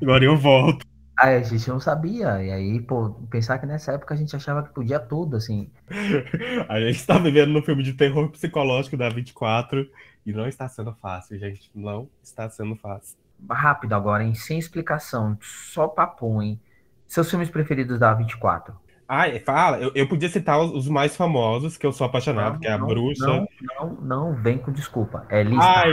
[0.00, 0.86] agora eu volto.
[1.16, 2.42] Aí a gente não sabia.
[2.42, 5.70] E aí, pô, pensar que nessa época a gente achava que podia tudo, assim.
[6.68, 9.86] a gente tá vivendo no filme de terror psicológico da 24
[10.26, 11.70] e não está sendo fácil, gente.
[11.74, 14.34] Não está sendo fácil rápido agora, hein?
[14.34, 16.60] Sem explicação, só papo, hein?
[17.06, 18.74] Seus filmes preferidos da 24?
[19.08, 22.60] Ah, fala, eu, eu podia citar os, os, mais famosos, que eu sou apaixonado, não,
[22.60, 23.26] que é a não, Bruxa.
[23.26, 25.26] Não, não, não, vem com desculpa.
[25.28, 25.62] É lista.
[25.62, 25.92] Ai,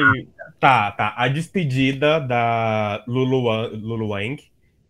[0.58, 1.14] tá, tá.
[1.18, 4.42] A despedida da Lulu, Lulu Wang.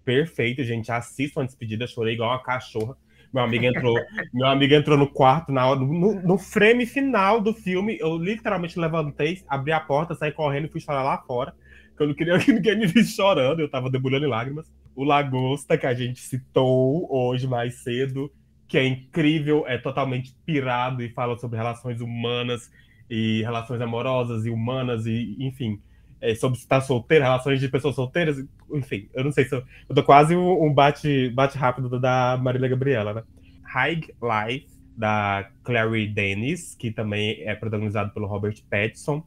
[0.06, 0.92] Perfeito, gente.
[0.92, 2.96] Assistam a despedida, chorei igual uma cachorra.
[3.34, 3.96] Meu amigo entrou,
[4.32, 7.98] meu amigo entrou no quarto na hora, no, no frame final do filme.
[8.00, 11.54] Eu literalmente levantei, abri a porta, saí correndo e fui chorar lá fora
[12.00, 14.72] que eu não queria que ninguém me visse chorando, eu tava debulhando em lágrimas.
[14.96, 18.32] O Lagosta, que a gente citou hoje mais cedo,
[18.68, 22.72] que é incrível, é totalmente pirado e fala sobre relações humanas
[23.10, 25.82] e relações amorosas e humanas e, enfim,
[26.22, 28.38] é, sobre estar solteiro, relações de pessoas solteiras,
[28.72, 32.70] enfim, eu não sei se eu, eu tô quase um bate, bate rápido da Marília
[32.70, 33.24] Gabriela, né?
[33.64, 39.24] High Life, da Clary Dennis, que também é protagonizado pelo Robert Pattinson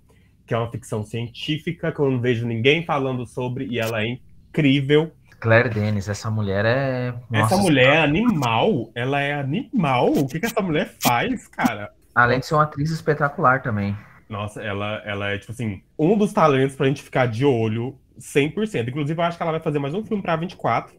[0.47, 4.18] que é uma ficção científica que eu não vejo ninguém falando sobre e ela é
[4.51, 5.12] incrível.
[5.40, 7.14] Claire Denis, essa mulher é.
[7.30, 8.90] Nossa, essa mulher é animal.
[8.95, 10.12] Ela é animal.
[10.12, 11.90] O que, que essa mulher faz, cara?
[12.14, 13.97] Além de ser uma atriz espetacular também.
[14.28, 18.88] Nossa, ela, ela é, tipo assim, um dos talentos pra gente ficar de olho 100%.
[18.88, 20.95] Inclusive, eu acho que ela vai fazer mais um filme pra 24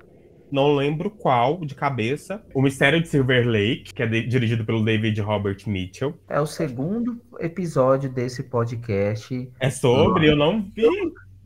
[0.53, 2.45] não lembro qual de cabeça.
[2.53, 6.13] O Mistério de Silver Lake, que é de, dirigido pelo David Robert Mitchell.
[6.29, 9.51] É o segundo episódio desse podcast.
[9.59, 10.85] É sobre, eu não vi.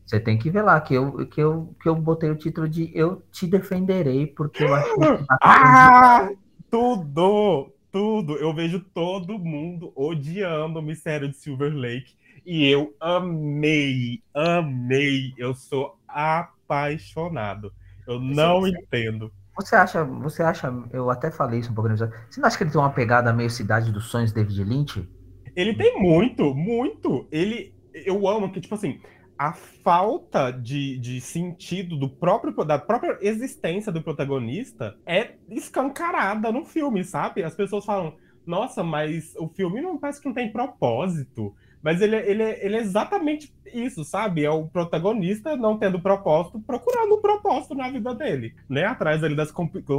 [0.06, 2.92] Você tem que ver lá, que eu, que, eu, que eu botei o título de
[2.94, 5.26] Eu Te Defenderei, porque eu acho que.
[5.42, 6.30] Ah!
[6.70, 7.72] Tudo!
[7.90, 8.36] Tudo!
[8.36, 12.14] Eu vejo todo mundo odiando o Mistério de Silver Lake.
[12.46, 15.34] E eu amei, amei.
[15.38, 17.72] Eu sou apaixonado.
[18.08, 19.32] Eu não você, entendo.
[19.56, 22.58] Você acha, você acha, eu até falei isso um pouco no episódio, você não acha
[22.58, 25.08] que ele tem uma pegada meio Cidade dos Sonhos, David Lynch?
[25.56, 27.28] Ele tem muito, muito.
[27.32, 29.02] Ele, eu amo que, tipo assim,
[29.38, 36.64] a falta de, de sentido do próprio da própria existência do protagonista é escancarada no
[36.64, 37.44] filme, sabe?
[37.44, 41.54] As pessoas falam, nossa, mas o filme não parece que não tem propósito.
[41.82, 44.44] Mas ele, ele, ele é exatamente isso, sabe?
[44.44, 48.86] É o protagonista não tendo propósito, procurando um propósito na vida dele, né?
[48.86, 49.54] Atrás ali das,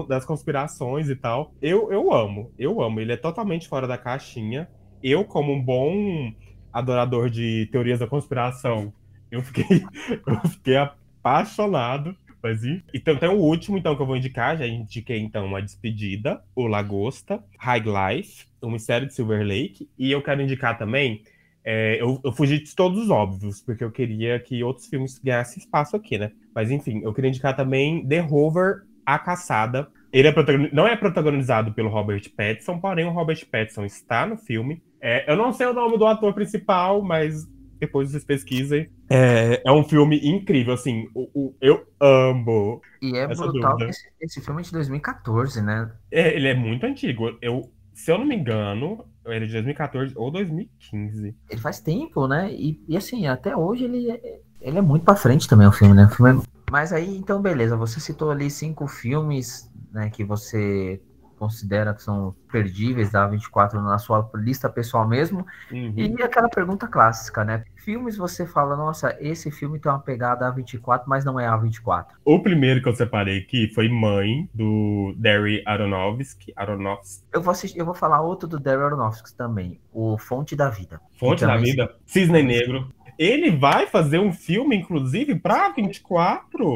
[0.08, 1.52] das conspirações e tal.
[1.62, 3.00] Eu, eu amo, eu amo.
[3.00, 4.68] Ele é totalmente fora da caixinha.
[5.02, 6.32] Eu, como um bom
[6.72, 8.92] adorador de teorias da conspiração,
[9.30, 9.82] eu fiquei,
[10.26, 12.16] eu fiquei apaixonado.
[12.42, 15.60] Mas e Então tem o último então que eu vou indicar, já indiquei então a
[15.60, 21.22] despedida, o Lagosta, High Life, o Mistério de Silver Lake, e eu quero indicar também
[21.70, 25.62] é, eu, eu, fugi de todos os óbvios, porque eu queria que outros filmes ganhassem
[25.62, 26.32] espaço aqui, né?
[26.54, 29.86] Mas enfim, eu queria indicar também The Rover, A Caçada.
[30.10, 30.34] Ele é
[30.72, 34.82] não é protagonizado pelo Robert Pattinson, porém o Robert Pattinson está no filme.
[34.98, 37.46] É, eu não sei o nome do ator principal, mas
[37.78, 38.88] depois vocês pesquisem.
[39.10, 42.80] É, é um filme incrível, assim, o, o eu amo.
[43.02, 45.92] E é brutal esse, esse, filme é de 2014, né?
[46.10, 47.36] É, ele é muito antigo.
[47.42, 51.34] Eu, se eu não me engano, ele é de 2014 ou 2015.
[51.50, 52.48] Ele faz tempo, né?
[52.52, 55.94] E, e assim, até hoje ele é, Ele é muito pra frente também o filme,
[55.94, 56.04] né?
[56.04, 56.42] O filme é...
[56.70, 57.76] Mas aí, então, beleza.
[57.76, 61.02] Você citou ali cinco filmes né, que você
[61.38, 65.46] considera que são perdíveis da 24 na sua lista pessoal mesmo.
[65.70, 65.94] Uhum.
[65.96, 67.64] E aquela pergunta clássica, né?
[67.76, 72.06] Filmes você fala, nossa, esse filme tem uma pegada A24, mas não é A24.
[72.24, 76.52] O primeiro que eu separei aqui foi Mãe, do Darry Aronofsky.
[76.56, 77.24] Aronofsky.
[77.32, 81.00] Eu vou assistir, eu vou falar outro do Darren Aronofsky também, o Fonte da Vida.
[81.18, 81.94] Fonte da Vida.
[82.04, 82.92] Cisne Negro.
[83.18, 86.74] Ele vai fazer um filme, inclusive, pra 24.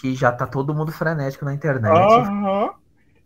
[0.00, 1.92] Que já tá todo mundo frenético na internet.
[1.92, 2.70] Aham.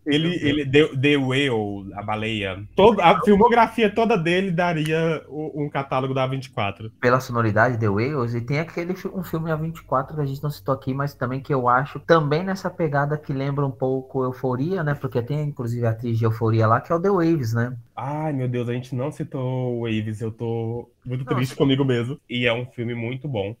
[0.07, 2.63] Ele, ele The, The Whale, a baleia.
[2.75, 6.91] Todo, a filmografia toda dele daria um catálogo da 24.
[6.99, 10.73] Pela sonoridade The Whales, e tem aquele um filme A24 que a gente não citou
[10.73, 14.93] aqui, mas também que eu acho também nessa pegada que lembra um pouco Euforia, né?
[14.95, 17.77] Porque tem inclusive a atriz de Euforia lá, que é o The Waves, né?
[17.95, 22.19] Ai, meu Deus, a gente não citou Waves, eu tô muito triste você- comigo mesmo.
[22.29, 23.55] E é um filme muito bom.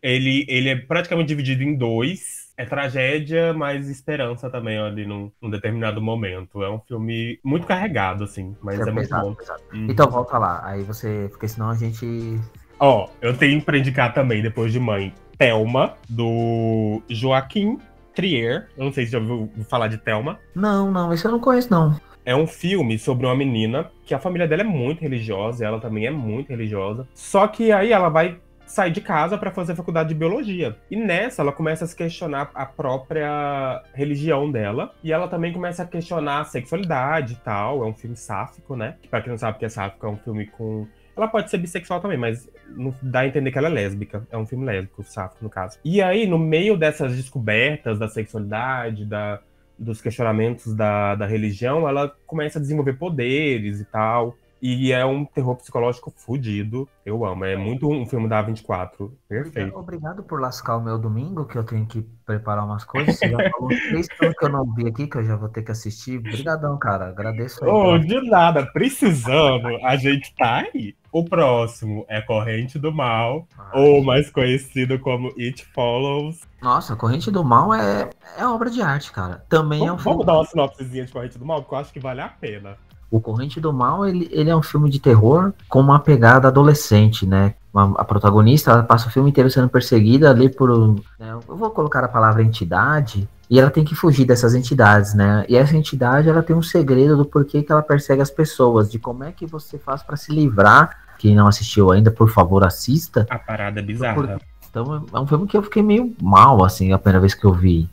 [0.00, 2.41] Ele, ele é praticamente dividido em dois.
[2.56, 6.62] É tragédia, mas esperança também ali num, num determinado momento.
[6.62, 9.34] É um filme muito carregado, assim, mas é, muito pesado, bom.
[9.34, 9.62] pesado.
[9.72, 9.86] Uhum.
[9.88, 11.28] Então volta lá, aí você.
[11.30, 12.38] Porque senão a gente.
[12.78, 17.78] Ó, eu tenho pra indicar também, depois de Mãe, Thelma, do Joaquim
[18.14, 18.68] Trier.
[18.76, 20.38] Eu não sei se já ouviu falar de Thelma.
[20.54, 21.98] Não, não, esse eu não conheço, não.
[22.24, 26.06] É um filme sobre uma menina que a família dela é muito religiosa, ela também
[26.06, 27.08] é muito religiosa.
[27.14, 28.38] Só que aí ela vai
[28.72, 30.76] sair de casa para fazer faculdade de biologia.
[30.90, 35.82] E nessa ela começa a se questionar a própria religião dela, e ela também começa
[35.82, 37.84] a questionar a sexualidade e tal.
[37.84, 38.96] É um filme sáfico, né?
[39.10, 41.58] Para quem não sabe o que é sáfico, é um filme com ela pode ser
[41.58, 44.26] bissexual também, mas não dá a entender que ela é lésbica.
[44.30, 45.78] É um filme lésbico, sáfico, no caso.
[45.84, 49.38] E aí, no meio dessas descobertas da sexualidade, da,
[49.78, 54.38] dos questionamentos da, da religião, ela começa a desenvolver poderes e tal.
[54.62, 56.88] E é um terror psicológico fudido.
[57.04, 57.44] Eu amo.
[57.44, 59.10] É muito um filme da A24.
[59.28, 59.76] Perfeito.
[59.76, 63.18] Obrigado por lascar o meu domingo, que eu tenho que preparar umas coisas.
[63.18, 65.64] Você já falou três filmes que eu não vi aqui, que eu já vou ter
[65.64, 66.18] que assistir.
[66.18, 67.08] Obrigadão, cara.
[67.08, 67.70] Agradeço aí.
[67.72, 68.64] Oh, de nada.
[68.72, 70.94] Precisando, a gente tá aí.
[71.10, 76.40] O próximo é Corrente do Mal, ou mais conhecido como It Follows.
[76.62, 78.08] Nossa, Corrente do Mal é,
[78.38, 79.44] é obra de arte, cara.
[79.48, 80.18] Também é um Vamos, filme.
[80.18, 82.78] vamos dar uma sinopsezinha de Corrente do Mal, porque eu acho que vale a pena.
[83.12, 87.26] O Corrente do Mal, ele, ele é um filme de terror com uma pegada adolescente,
[87.26, 87.52] né?
[87.72, 90.70] Uma- a protagonista, ela passa o filme inteiro sendo perseguida ali por.
[90.70, 93.28] um- né, eu vou colocar a palavra entidade.
[93.50, 95.44] E ela tem que fugir dessas entidades, né?
[95.46, 98.98] E essa entidade, ela tem um segredo do porquê que ela persegue as pessoas, de
[98.98, 100.96] como é que você faz para se livrar.
[101.18, 103.26] Quem não assistiu ainda, por favor, assista.
[103.28, 104.40] A parada é bizarra.
[104.70, 107.52] Então, é um filme que eu fiquei meio mal, assim, a primeira vez que eu
[107.52, 107.86] vi.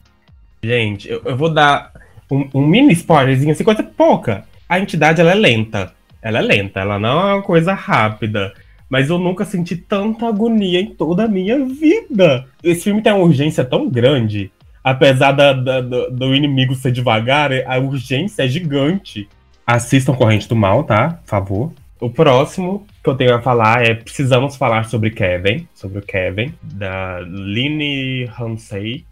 [0.64, 1.92] Gente, eu, eu vou dar
[2.32, 4.46] um, um mini spoilerzinho, assim, coisa pouca.
[4.70, 5.94] A entidade, ela é lenta.
[6.22, 8.54] Ela é lenta, ela não é uma coisa rápida.
[8.90, 12.46] Mas eu nunca senti tanta agonia em toda a minha vida.
[12.64, 14.52] Esse filme tem uma urgência tão grande.
[14.84, 19.28] Apesar da- da- do, do inimigo ser devagar, a urgência é gigante.
[19.66, 21.20] Assistam Corrente do Mal, tá?
[21.24, 21.74] Por favor.
[22.00, 25.68] O próximo que eu tenho a falar é Precisamos Falar sobre Kevin.
[25.74, 29.06] Sobre o Kevin, da Lini Ramsey.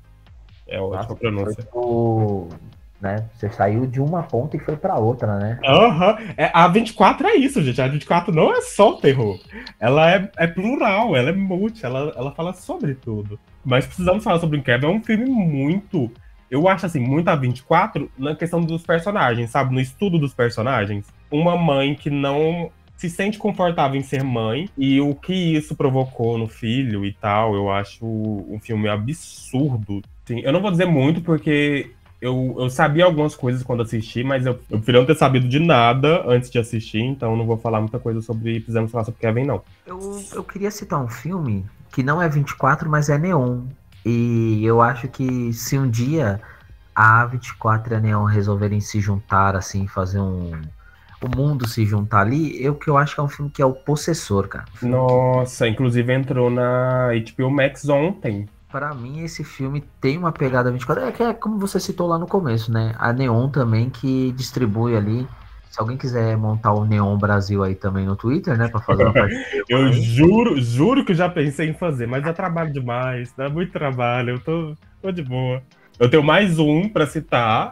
[0.68, 1.68] É ótima pronúncia.
[1.74, 2.48] O,
[3.00, 5.60] né, você saiu de uma ponta e foi para outra, né?
[5.64, 6.18] Aham.
[6.36, 7.82] É, a 24 é isso, gente.
[7.82, 9.40] A 24 não é só terror.
[9.80, 13.40] Ela é, é plural, ela é multi, ela, ela fala sobre tudo.
[13.64, 14.86] Mas precisamos falar sobre o Kevin.
[14.86, 16.12] É um filme muito.
[16.50, 19.74] Eu acho assim, muito a 24 na questão dos personagens, sabe?
[19.74, 21.06] No estudo dos personagens.
[21.30, 26.38] Uma mãe que não se sente confortável em ser mãe e o que isso provocou
[26.38, 27.54] no filho e tal.
[27.54, 30.02] Eu acho um filme absurdo.
[30.26, 34.46] Sim, eu não vou dizer muito porque eu, eu sabia algumas coisas quando assisti, mas
[34.46, 37.80] eu, eu prefiro não ter sabido de nada antes de assistir, então não vou falar
[37.80, 38.60] muita coisa sobre.
[38.60, 39.62] Precisamos falar sobre Kevin, não.
[39.86, 43.62] Eu, eu queria citar um filme que não é 24, mas é Neon.
[44.06, 46.42] E eu acho que se um dia
[46.96, 50.60] a A24 e a Neon resolverem se juntar, assim, fazer um.
[51.20, 53.66] O mundo se juntar ali, eu que eu acho que é um filme que é
[53.66, 54.66] o Possessor, cara.
[54.84, 58.48] Nossa, inclusive entrou na HBO Max ontem.
[58.72, 61.06] Pra mim, esse filme tem uma pegada 24.
[61.06, 62.94] É que é como você citou lá no começo, né?
[62.98, 65.26] A Neon também que distribui ali.
[65.70, 68.68] Se alguém quiser montar o Neon Brasil aí também no Twitter, né?
[68.68, 69.14] Pra fazer uma
[69.70, 74.32] Eu juro, juro que já pensei em fazer, mas dá trabalho demais, dá muito trabalho,
[74.32, 75.62] eu tô, tô de boa.
[76.00, 77.72] Eu tenho mais um pra citar,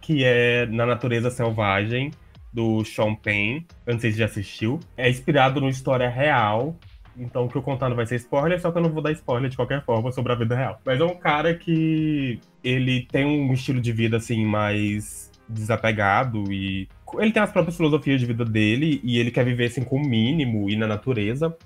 [0.00, 2.12] que é Na Natureza Selvagem,
[2.52, 3.62] do Sean Penn.
[3.86, 4.78] Eu não sei se já assistiu.
[4.96, 6.76] É inspirado numa história real.
[7.18, 9.12] Então o que eu contar não vai ser spoiler, só que eu não vou dar
[9.12, 10.80] spoiler de qualquer forma sobre a vida real.
[10.84, 16.88] Mas é um cara que ele tem um estilo de vida assim mais desapegado e
[17.18, 20.06] ele tem as próprias filosofias de vida dele e ele quer viver assim com o
[20.06, 21.56] mínimo e na natureza.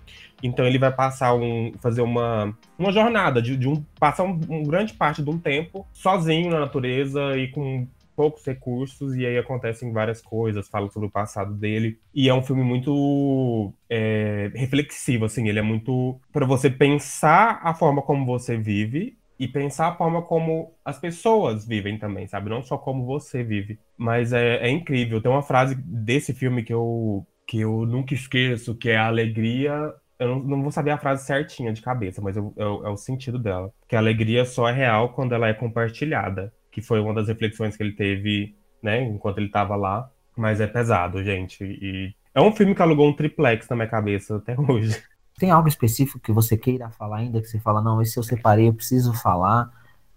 [0.43, 4.63] Então ele vai passar um fazer uma, uma jornada de, de um passar um, um,
[4.63, 9.93] grande parte de um tempo sozinho na natureza e com poucos recursos e aí acontecem
[9.93, 15.49] várias coisas, fala sobre o passado dele e é um filme muito é, reflexivo assim,
[15.49, 20.23] ele é muito para você pensar a forma como você vive e pensar a forma
[20.23, 22.49] como as pessoas vivem também, sabe?
[22.49, 23.77] Não só como você vive.
[23.97, 25.21] Mas é, é incrível.
[25.21, 29.93] Tem uma frase desse filme que eu, que eu nunca esqueço, que é a alegria.
[30.17, 33.37] Eu não, não vou saber a frase certinha de cabeça, mas eu, é o sentido
[33.37, 33.73] dela.
[33.89, 36.53] Que a alegria só é real quando ela é compartilhada.
[36.73, 40.11] Que foi uma das reflexões que ele teve, né, enquanto ele estava lá.
[40.37, 41.63] Mas é pesado, gente.
[41.63, 45.01] E é um filme que alugou um triplex na minha cabeça até hoje.
[45.39, 48.69] Tem algo específico que você queira falar ainda, que você fala, não, esse eu separei,
[48.69, 49.71] eu preciso falar?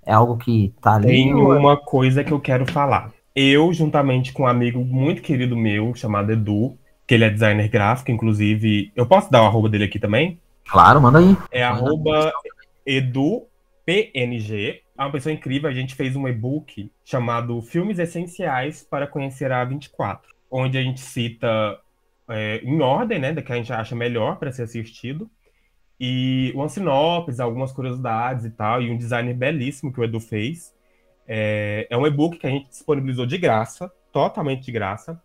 [0.05, 1.07] É algo que tá ali?
[1.07, 3.11] Tem uma coisa que eu quero falar.
[3.35, 6.77] Eu, juntamente com um amigo muito querido meu, chamado Edu,
[7.07, 8.91] que ele é designer gráfico, inclusive.
[8.95, 10.39] Eu posso dar o arroba dele aqui também?
[10.67, 11.35] Claro, manda aí.
[11.51, 12.33] É manda arroba
[12.85, 13.45] edupng.
[14.97, 15.69] É uma pessoa incrível.
[15.69, 21.01] A gente fez um e-book chamado Filmes Essenciais para Conhecer a 24, onde a gente
[21.01, 21.79] cita
[22.29, 25.29] é, em ordem, né, da que a gente acha melhor para ser assistido.
[25.99, 30.73] E uma sinopse, algumas curiosidades e tal, e um design belíssimo que o Edu fez.
[31.27, 35.21] É, é um e-book que a gente disponibilizou de graça, totalmente de graça.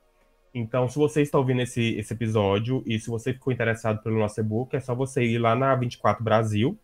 [0.53, 4.41] Então, se você está ouvindo esse, esse episódio e se você ficou interessado pelo nosso
[4.41, 6.77] e-book, é só você ir lá na 24 Brasil,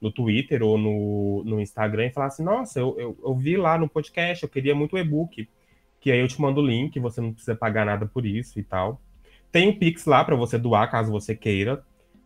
[0.00, 3.78] no Twitter ou no, no Instagram, e falar assim: Nossa, eu, eu, eu vi lá
[3.78, 5.48] no podcast, eu queria muito o e-book.
[6.00, 8.62] Que aí eu te mando o link, você não precisa pagar nada por isso e
[8.62, 9.00] tal.
[9.50, 11.82] Tem o Pix lá para você doar, caso você queira,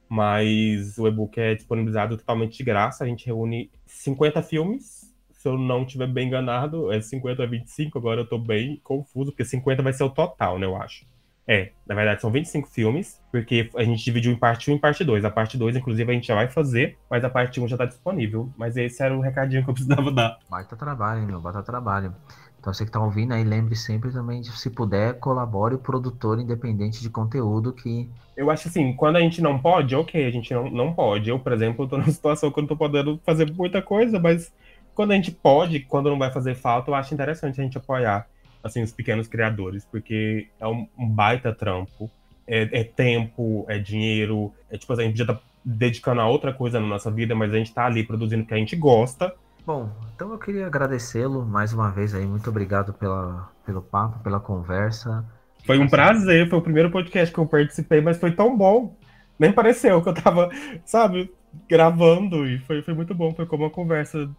[0.08, 3.04] mas o e-book é disponibilizado totalmente de graça.
[3.04, 7.96] A gente reúne 50 filmes, se eu não estiver bem enganado, é 50 a 25,
[7.96, 11.06] agora eu tô bem confuso, porque 50 vai ser o total, né, eu acho.
[11.50, 15.02] É, na verdade são 25 filmes, porque a gente dividiu em parte 1 e parte
[15.02, 15.24] 2.
[15.24, 17.86] A parte 2, inclusive, a gente já vai fazer, mas a parte 1 já tá
[17.86, 18.52] disponível.
[18.54, 20.38] Mas esse era o recadinho que eu precisava dar.
[20.50, 21.40] Baita trabalho, hein, meu?
[21.40, 22.14] Baita trabalho.
[22.60, 26.38] Então você que está ouvindo aí, lembre sempre também de, se puder, colabore o produtor
[26.38, 28.10] independente de conteúdo que.
[28.36, 31.30] Eu acho assim, quando a gente não pode, ok, a gente não, não pode.
[31.30, 34.52] Eu, por exemplo, estou numa situação que eu não tô podendo fazer muita coisa, mas
[34.94, 38.26] quando a gente pode, quando não vai fazer falta, eu acho interessante a gente apoiar
[38.62, 42.10] assim, os pequenos criadores, porque é um, um baita trampo.
[42.50, 46.50] É, é, tempo, é dinheiro, é tipo assim, a gente já tá dedicando a outra
[46.50, 49.34] coisa na nossa vida, mas a gente tá ali produzindo o que a gente gosta
[49.68, 52.24] Bom, então eu queria agradecê-lo mais uma vez aí.
[52.24, 55.22] Muito obrigado pela, pelo papo, pela conversa.
[55.66, 58.96] Foi um prazer, foi o primeiro podcast que eu participei, mas foi tão bom.
[59.38, 60.48] Nem pareceu que eu tava,
[60.86, 61.30] sabe,
[61.68, 63.34] gravando e foi, foi muito bom.
[63.34, 64.30] Foi como uma conversa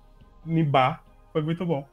[0.68, 1.04] bar.
[1.32, 1.88] Foi muito bom.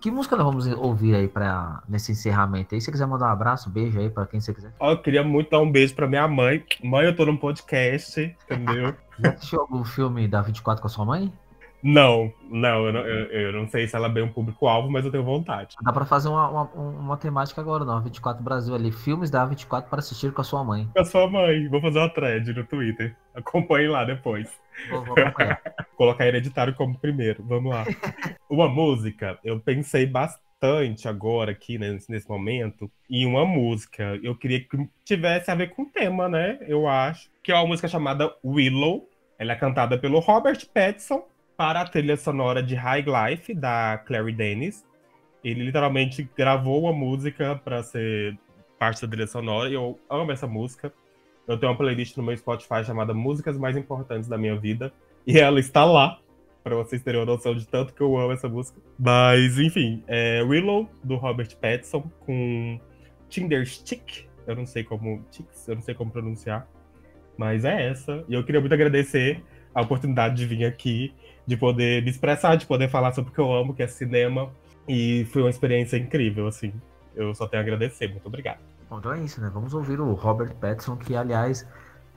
[0.00, 2.80] Que música nós vamos ouvir aí pra, nesse encerramento aí?
[2.80, 4.72] Se você quiser mandar um abraço, um beijo aí pra quem você quiser.
[4.78, 6.64] Ó, eu queria muito dar um beijo pra minha mãe.
[6.82, 8.94] Mãe, eu tô num podcast, entendeu?
[9.18, 11.32] Já assistiu algum filme da 24 com a sua mãe?
[11.82, 15.04] Não, não eu, não, eu, eu, não sei se ela é bem um público-alvo, mas
[15.04, 15.76] eu tenho vontade.
[15.80, 18.00] Dá pra fazer uma, uma, uma temática agora, não.
[18.00, 20.88] 24 Brasil ali, filmes da 24 para assistir com a sua mãe.
[20.92, 21.68] Com a sua mãe.
[21.68, 23.16] Vou fazer uma thread no Twitter.
[23.34, 24.48] Acompanhe lá depois.
[24.90, 25.16] Vou, vou
[25.96, 27.42] Colocar hereditário como primeiro.
[27.44, 27.84] Vamos lá.
[28.48, 34.18] uma música, eu pensei bastante agora aqui, né, nesse, momento, em uma música.
[34.22, 36.58] Eu queria que tivesse a ver com o tema, né?
[36.62, 37.30] Eu acho.
[37.42, 39.08] Que é uma música chamada Willow.
[39.38, 41.24] Ela é cantada pelo Robert Pattinson
[41.56, 44.84] para a trilha sonora de High Life, da Clary Dennis.
[45.42, 48.36] Ele literalmente gravou uma música para ser
[48.78, 50.92] parte da trilha sonora e eu amo essa música.
[51.48, 54.92] Eu tenho uma playlist no meu Spotify chamada Músicas Mais Importantes da Minha Vida
[55.26, 56.20] e ela está lá,
[56.62, 58.78] para vocês terem uma noção de tanto que eu amo essa música.
[58.98, 62.78] Mas, enfim, é Willow, do Robert Pattinson, com
[63.30, 64.26] Tinder Stick.
[64.46, 65.24] Eu não sei como.
[65.66, 66.68] eu não sei como pronunciar.
[67.36, 68.22] Mas é essa.
[68.28, 69.42] E eu queria muito agradecer
[69.74, 71.14] a oportunidade de vir aqui
[71.46, 74.52] de poder me expressar, de poder falar sobre o que eu amo, que é cinema.
[74.86, 76.74] E foi uma experiência incrível, assim.
[77.16, 78.08] Eu só tenho a agradecer.
[78.08, 78.60] Muito obrigado.
[78.88, 79.50] Bom, então é isso, né?
[79.52, 81.68] Vamos ouvir o Robert Pattinson, que, aliás,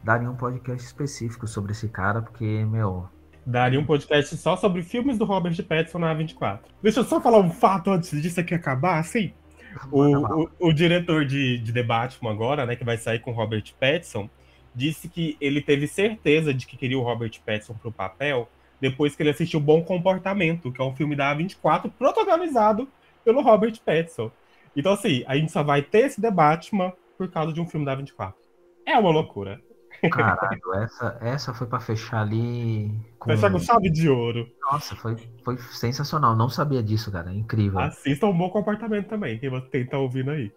[0.04, 3.10] daria um podcast específico sobre esse cara, porque, meu.
[3.46, 6.60] Daria um podcast só sobre filmes do Robert Pattinson na A24.
[6.82, 9.34] Deixa eu só falar um fato antes disso aqui acabar, assim.
[9.92, 13.34] O, o, o, diretor de, de The Batman agora, né, que vai sair com o
[13.34, 14.30] Robert Pattinson,
[14.76, 18.50] disse que ele teve certeza de que queria o Robert Pattinson pro papel,
[18.80, 22.88] depois que ele assistiu Bom Comportamento, que é um filme da A24 protagonizado
[23.24, 24.32] pelo Robert Pattinson.
[24.76, 26.72] Então, assim, a gente só vai ter esse debate
[27.18, 28.34] por causa de um filme da A24.
[28.86, 29.62] É uma loucura.
[30.10, 32.92] Caralho, essa, essa foi pra fechar ali.
[33.20, 33.30] Com...
[33.30, 34.48] Fechar com chave de ouro.
[34.72, 36.36] Nossa, foi, foi sensacional.
[36.36, 37.32] Não sabia disso, cara.
[37.32, 37.80] Incrível.
[37.80, 40.52] Assista um bom comportamento também, quem, quem tá ouvindo aí.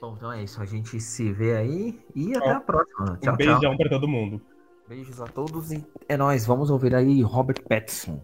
[0.00, 0.62] Bom, então é isso.
[0.62, 3.18] A gente se vê aí e até a próxima.
[3.20, 3.76] Tchau, um beijão tchau.
[3.76, 4.40] pra todo mundo.
[4.88, 6.46] Beijos a todos e é nóis.
[6.46, 8.22] Vamos ouvir aí Robert Pattinson.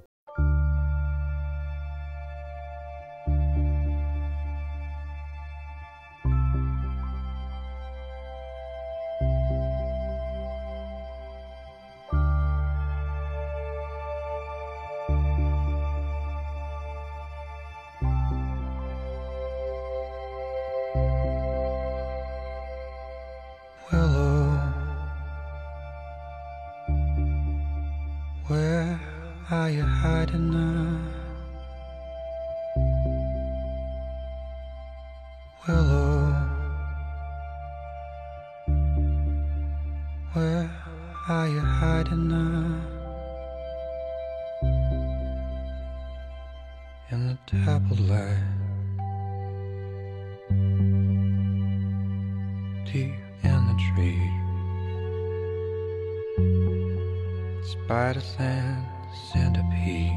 [58.50, 58.84] And
[59.14, 60.10] centipede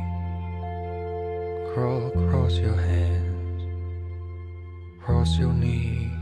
[1.71, 3.61] crawl across your hands,
[4.97, 6.12] across your knees.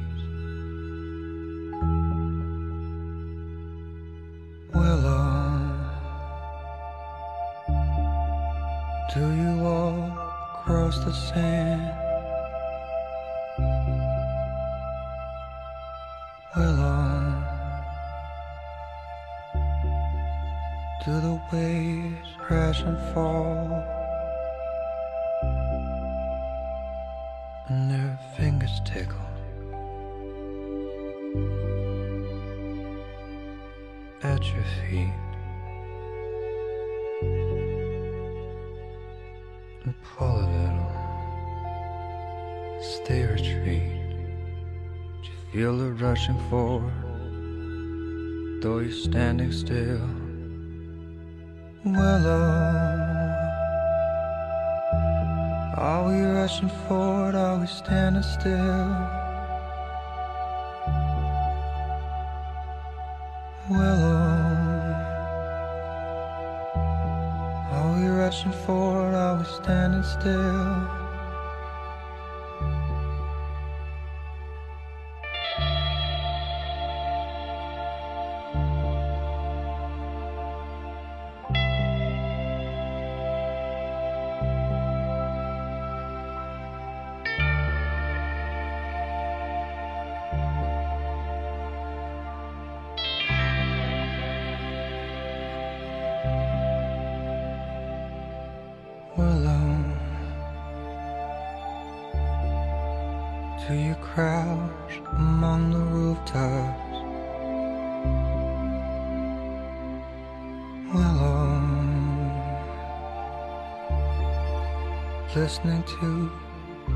[115.52, 116.32] Listening to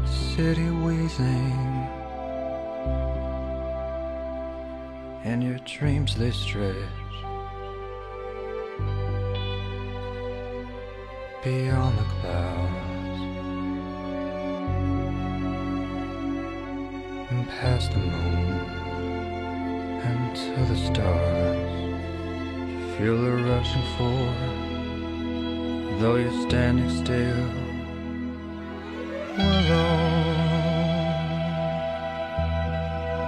[0.07, 1.89] city wheezing.
[5.25, 6.73] And your dreams they stretch
[11.43, 13.21] beyond the clouds
[17.31, 18.51] and past the moon
[19.99, 21.73] and to the stars.
[22.97, 24.39] Feel the rushing forward,
[25.99, 27.64] though you're standing still.
[29.37, 29.87] Willow,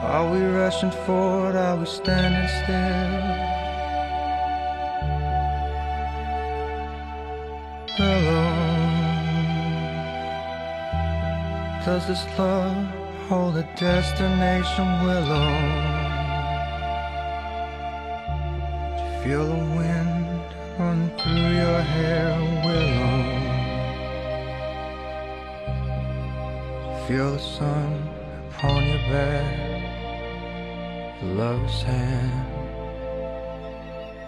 [0.04, 1.56] are we rushing forward?
[1.56, 3.48] Are we standing still?
[8.00, 8.48] Willow.
[11.84, 12.88] Does this love
[13.28, 15.50] hold a destination, Willow?
[19.24, 20.28] Feel the wind
[20.80, 22.47] run through your hair,
[27.08, 28.10] feel the sun
[28.50, 29.84] upon your back?
[31.24, 32.48] Your lover's hand,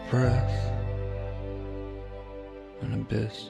[0.10, 0.72] breath,
[2.80, 3.50] an abyss.